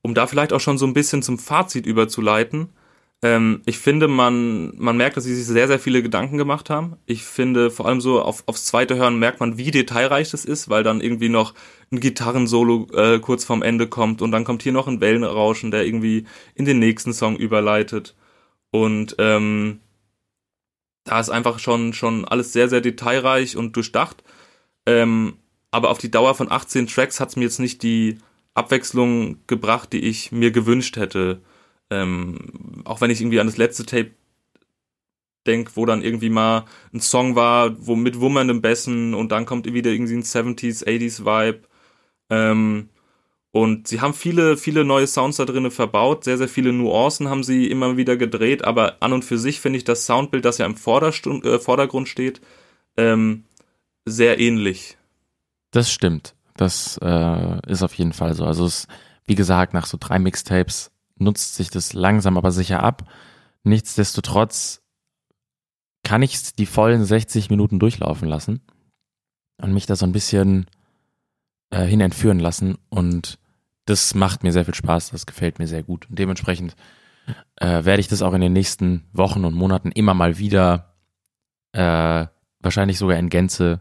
um 0.00 0.14
da 0.14 0.26
vielleicht 0.26 0.54
auch 0.54 0.60
schon 0.60 0.78
so 0.78 0.86
ein 0.86 0.94
bisschen 0.94 1.22
zum 1.22 1.38
Fazit 1.38 1.84
überzuleiten, 1.84 2.70
ähm, 3.22 3.62
ich 3.66 3.78
finde, 3.78 4.06
man, 4.06 4.76
man 4.76 4.96
merkt, 4.96 5.16
dass 5.16 5.24
sie 5.24 5.34
sich 5.34 5.46
sehr, 5.46 5.66
sehr 5.66 5.80
viele 5.80 6.02
Gedanken 6.02 6.38
gemacht 6.38 6.70
haben. 6.70 6.96
Ich 7.06 7.24
finde, 7.24 7.70
vor 7.70 7.86
allem 7.86 8.00
so 8.00 8.22
auf, 8.22 8.44
aufs 8.46 8.64
zweite 8.66 8.96
Hören 8.96 9.18
merkt 9.18 9.40
man, 9.40 9.58
wie 9.58 9.72
detailreich 9.72 10.30
das 10.30 10.44
ist, 10.44 10.68
weil 10.68 10.84
dann 10.84 11.00
irgendwie 11.00 11.28
noch 11.28 11.54
ein 11.90 11.98
Gitarrensolo 11.98 12.86
äh, 12.94 13.18
kurz 13.18 13.44
vorm 13.44 13.62
Ende 13.62 13.88
kommt 13.88 14.22
und 14.22 14.30
dann 14.30 14.44
kommt 14.44 14.62
hier 14.62 14.72
noch 14.72 14.86
ein 14.86 15.00
Wellenrauschen, 15.00 15.72
der 15.72 15.84
irgendwie 15.84 16.26
in 16.54 16.64
den 16.64 16.78
nächsten 16.78 17.12
Song 17.12 17.36
überleitet. 17.36 18.14
Und 18.70 19.16
ähm, 19.18 19.80
da 21.04 21.18
ist 21.18 21.30
einfach 21.30 21.58
schon, 21.58 21.94
schon 21.94 22.24
alles 22.24 22.52
sehr, 22.52 22.68
sehr 22.68 22.80
detailreich 22.80 23.56
und 23.56 23.74
durchdacht. 23.74 24.22
Ähm, 24.86 25.38
aber 25.72 25.90
auf 25.90 25.98
die 25.98 26.10
Dauer 26.10 26.34
von 26.34 26.50
18 26.50 26.86
Tracks 26.86 27.18
hat 27.18 27.30
es 27.30 27.36
mir 27.36 27.44
jetzt 27.44 27.58
nicht 27.58 27.82
die 27.82 28.18
Abwechslung 28.54 29.38
gebracht, 29.46 29.92
die 29.92 30.00
ich 30.00 30.30
mir 30.30 30.50
gewünscht 30.52 30.96
hätte. 30.96 31.40
Ähm, 31.90 32.82
auch 32.84 33.00
wenn 33.00 33.10
ich 33.10 33.20
irgendwie 33.20 33.40
an 33.40 33.46
das 33.46 33.56
letzte 33.56 33.86
Tape 33.86 34.10
denke, 35.46 35.72
wo 35.74 35.86
dann 35.86 36.02
irgendwie 36.02 36.28
mal 36.28 36.64
ein 36.92 37.00
Song 37.00 37.34
war, 37.34 37.74
wo 37.86 37.96
mit 37.96 38.20
wummerndem 38.20 38.60
Bessen 38.60 39.14
und 39.14 39.32
dann 39.32 39.46
kommt 39.46 39.72
wieder 39.72 39.90
irgendwie 39.90 40.14
ein 40.14 40.22
70s, 40.22 40.86
80s 40.86 41.24
Vibe. 41.24 41.62
Ähm, 42.30 42.90
und 43.50 43.88
sie 43.88 44.00
haben 44.00 44.12
viele, 44.12 44.56
viele 44.56 44.84
neue 44.84 45.06
Sounds 45.06 45.38
da 45.38 45.46
drinnen 45.46 45.70
verbaut, 45.70 46.24
sehr, 46.24 46.36
sehr 46.36 46.48
viele 46.48 46.72
Nuancen 46.72 47.28
haben 47.28 47.42
sie 47.42 47.66
immer 47.66 47.96
wieder 47.96 48.16
gedreht, 48.16 48.62
aber 48.62 48.98
an 49.00 49.14
und 49.14 49.24
für 49.24 49.38
sich 49.38 49.60
finde 49.60 49.78
ich 49.78 49.84
das 49.84 50.04
Soundbild, 50.04 50.44
das 50.44 50.58
ja 50.58 50.66
im 50.66 50.76
Vorderstund, 50.76 51.46
äh, 51.46 51.58
Vordergrund 51.58 52.08
steht, 52.08 52.42
ähm, 52.98 53.44
sehr 54.04 54.38
ähnlich. 54.38 54.98
Das 55.70 55.90
stimmt. 55.90 56.34
Das 56.56 56.98
äh, 57.02 57.70
ist 57.70 57.82
auf 57.82 57.94
jeden 57.94 58.12
Fall 58.12 58.34
so. 58.34 58.44
Also 58.44 58.66
es, 58.66 58.86
wie 59.24 59.34
gesagt, 59.34 59.72
nach 59.72 59.86
so 59.86 59.96
drei 59.98 60.18
Mixtapes 60.18 60.90
nutzt 61.20 61.54
sich 61.54 61.70
das 61.70 61.92
langsam 61.92 62.36
aber 62.36 62.50
sicher 62.52 62.82
ab. 62.82 63.04
Nichtsdestotrotz 63.64 64.82
kann 66.04 66.22
ich 66.22 66.54
die 66.54 66.66
vollen 66.66 67.04
60 67.04 67.50
Minuten 67.50 67.78
durchlaufen 67.78 68.28
lassen 68.28 68.60
und 69.60 69.72
mich 69.72 69.86
da 69.86 69.96
so 69.96 70.06
ein 70.06 70.12
bisschen 70.12 70.66
äh, 71.70 71.84
hin 71.84 72.00
entführen 72.00 72.38
lassen. 72.38 72.78
Und 72.88 73.38
das 73.84 74.14
macht 74.14 74.42
mir 74.42 74.52
sehr 74.52 74.64
viel 74.64 74.74
Spaß, 74.74 75.10
das 75.10 75.26
gefällt 75.26 75.58
mir 75.58 75.66
sehr 75.66 75.82
gut. 75.82 76.08
Und 76.08 76.18
dementsprechend 76.18 76.76
äh, 77.56 77.84
werde 77.84 78.00
ich 78.00 78.08
das 78.08 78.22
auch 78.22 78.34
in 78.34 78.40
den 78.40 78.52
nächsten 78.52 79.04
Wochen 79.12 79.44
und 79.44 79.54
Monaten 79.54 79.90
immer 79.90 80.14
mal 80.14 80.38
wieder 80.38 80.94
äh, 81.72 82.26
wahrscheinlich 82.60 82.98
sogar 82.98 83.18
in 83.18 83.28
Gänze 83.28 83.80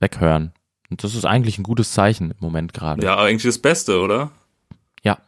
weghören. 0.00 0.52
Und 0.90 1.04
das 1.04 1.14
ist 1.14 1.24
eigentlich 1.24 1.58
ein 1.58 1.64
gutes 1.64 1.92
Zeichen 1.92 2.30
im 2.30 2.36
Moment 2.40 2.72
gerade. 2.72 3.04
Ja, 3.04 3.18
eigentlich 3.18 3.42
das 3.42 3.58
Beste, 3.58 4.00
oder? 4.00 4.30
Ja. 5.02 5.18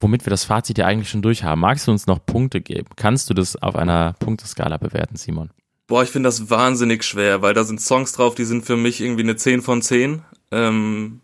Womit 0.00 0.26
wir 0.26 0.30
das 0.30 0.44
Fazit 0.44 0.78
ja 0.78 0.86
eigentlich 0.86 1.10
schon 1.10 1.22
durch 1.22 1.44
haben. 1.44 1.60
Magst 1.60 1.86
du 1.86 1.90
uns 1.90 2.06
noch 2.06 2.24
Punkte 2.24 2.60
geben? 2.60 2.88
Kannst 2.96 3.28
du 3.30 3.34
das 3.34 3.56
auf 3.56 3.76
einer 3.76 4.14
Punkteskala 4.18 4.78
bewerten, 4.78 5.16
Simon? 5.16 5.50
Boah, 5.86 6.02
ich 6.02 6.10
finde 6.10 6.28
das 6.28 6.50
wahnsinnig 6.50 7.04
schwer, 7.04 7.42
weil 7.42 7.52
da 7.52 7.64
sind 7.64 7.80
Songs 7.80 8.12
drauf, 8.12 8.34
die 8.34 8.44
sind 8.44 8.64
für 8.64 8.76
mich 8.76 9.00
irgendwie 9.00 9.22
eine 9.22 9.36
10 9.36 9.62
von 9.62 9.82
10. 9.82 10.22
Ähm, 10.52 11.20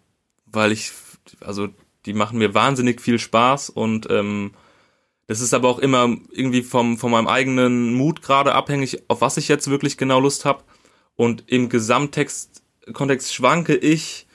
weil 0.47 0.73
ich, 0.73 0.93
also 1.41 1.69
die 2.05 2.13
machen 2.13 2.39
mir 2.39 2.55
wahnsinnig 2.55 3.01
viel 3.01 3.19
Spaß 3.19 3.71
und 3.71 4.09
ähm, 4.11 4.53
das 5.27 5.41
ist 5.41 5.55
aber 5.55 5.69
auch 5.69 5.81
immer 5.81 6.17
irgendwie 6.31 6.63
vom, 6.63 6.99
von 6.99 7.11
meinem 7.11 7.27
eigenen 7.27 7.95
Mut 7.95 8.23
gerade 8.23 8.55
abhängig, 8.55 9.03
auf 9.09 9.21
was 9.21 9.37
ich 9.37 9.49
jetzt 9.49 9.69
wirklich 9.69 9.97
genau 9.97 10.21
Lust 10.21 10.45
habe. 10.45 10.63
Und 11.17 11.45
im 11.49 11.69
Gesamttext 11.69 12.63
Kontext 12.93 13.35
schwanke 13.35 13.75
ich 13.75 14.27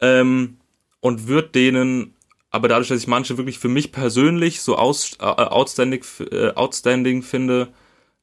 ähm, 0.00 0.58
und 1.00 1.28
würde 1.28 1.48
denen, 1.48 2.14
aber 2.50 2.68
dadurch, 2.68 2.88
dass 2.88 3.00
ich 3.00 3.06
manche 3.06 3.36
wirklich 3.36 3.58
für 3.58 3.68
mich 3.68 3.92
persönlich 3.92 4.60
so 4.60 4.76
aus, 4.76 5.16
äh, 5.20 5.24
outstanding, 5.24 6.04
äh, 6.32 6.50
outstanding 6.50 7.22
finde, 7.22 7.68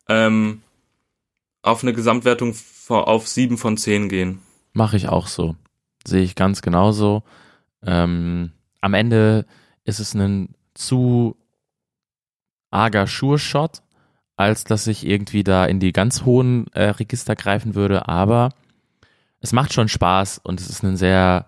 ähm, 0.10 0.62
auf 1.62 1.84
eine 1.84 1.94
Gesamtwertung 1.94 2.56
auf 2.90 3.28
sieben 3.28 3.58
von 3.58 3.78
zehn 3.78 4.10
gehen. 4.10 4.40
Mache 4.74 4.98
ich 4.98 5.10
auch 5.10 5.28
so. 5.28 5.56
Sehe 6.06 6.24
ich 6.24 6.36
ganz 6.36 6.62
genauso. 6.62 7.24
Ähm, 7.86 8.52
am 8.80 8.94
Ende 8.94 9.46
ist 9.84 10.00
es 10.00 10.14
ein 10.14 10.56
zu 10.74 11.36
arger 12.70 13.08
Sure-Shot, 13.08 13.82
als 14.36 14.64
dass 14.64 14.88
ich 14.88 15.06
irgendwie 15.06 15.44
da 15.44 15.66
in 15.66 15.80
die 15.80 15.92
ganz 15.92 16.24
hohen 16.24 16.68
äh, 16.74 16.90
Register 16.90 17.36
greifen 17.36 17.76
würde, 17.76 18.08
aber 18.08 18.54
es 19.40 19.52
macht 19.52 19.74
schon 19.74 19.90
Spaß 19.90 20.40
und 20.44 20.60
es 20.60 20.70
ist 20.70 20.84
ein 20.84 20.98
sehr 20.98 21.48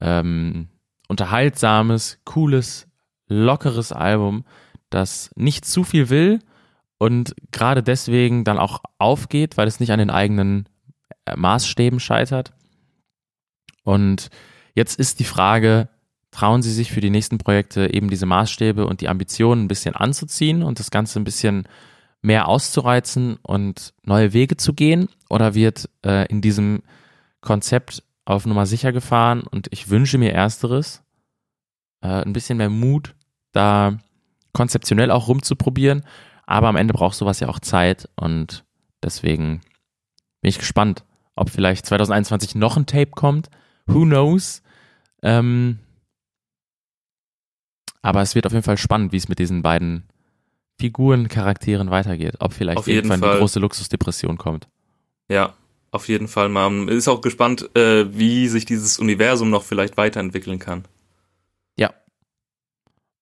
ähm, 0.00 0.68
unterhaltsames, 1.08 2.20
cooles, 2.24 2.86
lockeres 3.26 3.92
Album, 3.92 4.44
das 4.90 5.30
nicht 5.34 5.64
zu 5.64 5.84
viel 5.84 6.08
will 6.08 6.40
und 6.98 7.34
gerade 7.52 7.82
deswegen 7.82 8.44
dann 8.44 8.58
auch 8.58 8.82
aufgeht, 8.98 9.56
weil 9.56 9.68
es 9.68 9.80
nicht 9.80 9.90
an 9.90 9.98
den 9.98 10.10
eigenen 10.10 10.68
äh, 11.26 11.36
Maßstäben 11.36 12.00
scheitert. 12.00 12.52
Und 13.84 14.28
jetzt 14.74 14.98
ist 14.98 15.20
die 15.20 15.24
Frage, 15.24 15.88
trauen 16.30 16.62
Sie 16.62 16.72
sich 16.72 16.92
für 16.92 17.00
die 17.00 17.10
nächsten 17.10 17.38
Projekte 17.38 17.92
eben 17.92 18.10
diese 18.10 18.26
Maßstäbe 18.26 18.86
und 18.86 19.00
die 19.00 19.08
Ambitionen 19.08 19.64
ein 19.64 19.68
bisschen 19.68 19.94
anzuziehen 19.94 20.62
und 20.62 20.78
das 20.78 20.90
Ganze 20.90 21.18
ein 21.18 21.24
bisschen 21.24 21.66
mehr 22.20 22.48
auszureizen 22.48 23.38
und 23.42 23.94
neue 24.02 24.32
Wege 24.32 24.56
zu 24.56 24.74
gehen? 24.74 25.08
Oder 25.30 25.54
wird 25.54 25.88
äh, 26.04 26.26
in 26.26 26.40
diesem 26.40 26.82
Konzept 27.40 28.02
auf 28.28 28.44
Nummer 28.44 28.66
sicher 28.66 28.92
gefahren 28.92 29.40
und 29.40 29.68
ich 29.70 29.88
wünsche 29.88 30.18
mir 30.18 30.34
ersteres, 30.34 31.02
äh, 32.02 32.08
ein 32.08 32.34
bisschen 32.34 32.58
mehr 32.58 32.68
Mut, 32.68 33.14
da 33.52 33.98
konzeptionell 34.52 35.10
auch 35.10 35.28
rumzuprobieren, 35.28 36.04
aber 36.46 36.68
am 36.68 36.76
Ende 36.76 36.92
braucht 36.92 37.16
sowas 37.16 37.40
ja 37.40 37.48
auch 37.48 37.58
Zeit 37.58 38.08
und 38.16 38.66
deswegen 39.02 39.62
bin 40.42 40.50
ich 40.50 40.58
gespannt, 40.58 41.04
ob 41.36 41.48
vielleicht 41.48 41.86
2021 41.86 42.54
noch 42.54 42.76
ein 42.76 42.84
Tape 42.84 43.12
kommt. 43.12 43.48
Who 43.86 44.04
knows? 44.04 44.62
Ähm, 45.22 45.78
aber 48.02 48.20
es 48.20 48.34
wird 48.34 48.46
auf 48.46 48.52
jeden 48.52 48.64
Fall 48.64 48.76
spannend, 48.76 49.12
wie 49.12 49.16
es 49.16 49.28
mit 49.28 49.38
diesen 49.38 49.62
beiden 49.62 50.06
Figuren, 50.78 51.28
Charakteren 51.28 51.90
weitergeht. 51.90 52.36
Ob 52.40 52.52
vielleicht 52.52 52.86
irgendwann 52.86 53.20
Fall. 53.20 53.32
die 53.32 53.38
große 53.38 53.58
Luxusdepression 53.58 54.36
kommt. 54.36 54.68
Ja, 55.28 55.54
auf 55.90 56.08
jeden 56.08 56.28
Fall. 56.28 56.48
Man 56.48 56.88
ist 56.88 57.08
auch 57.08 57.20
gespannt, 57.20 57.74
äh, 57.76 58.06
wie 58.16 58.48
sich 58.48 58.64
dieses 58.64 58.98
Universum 58.98 59.50
noch 59.50 59.64
vielleicht 59.64 59.96
weiterentwickeln 59.96 60.58
kann. 60.58 60.84
Ja. 61.76 61.92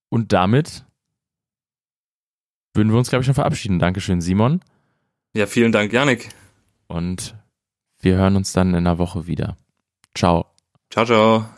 Und 0.09 0.33
damit 0.33 0.85
würden 2.75 2.91
wir 2.93 2.99
uns, 2.99 3.09
glaube 3.09 3.23
ich, 3.23 3.27
schon 3.27 3.35
verabschieden. 3.35 3.79
Dankeschön, 3.79 4.21
Simon. 4.21 4.61
Ja, 5.35 5.47
vielen 5.47 5.73
Dank, 5.73 5.93
Janik. 5.93 6.29
Und 6.87 7.35
wir 8.01 8.17
hören 8.17 8.37
uns 8.37 8.53
dann 8.53 8.71
in 8.71 8.77
einer 8.77 8.99
Woche 8.99 9.27
wieder. 9.27 9.57
Ciao. 10.15 10.47
Ciao, 10.91 11.05
ciao. 11.05 11.56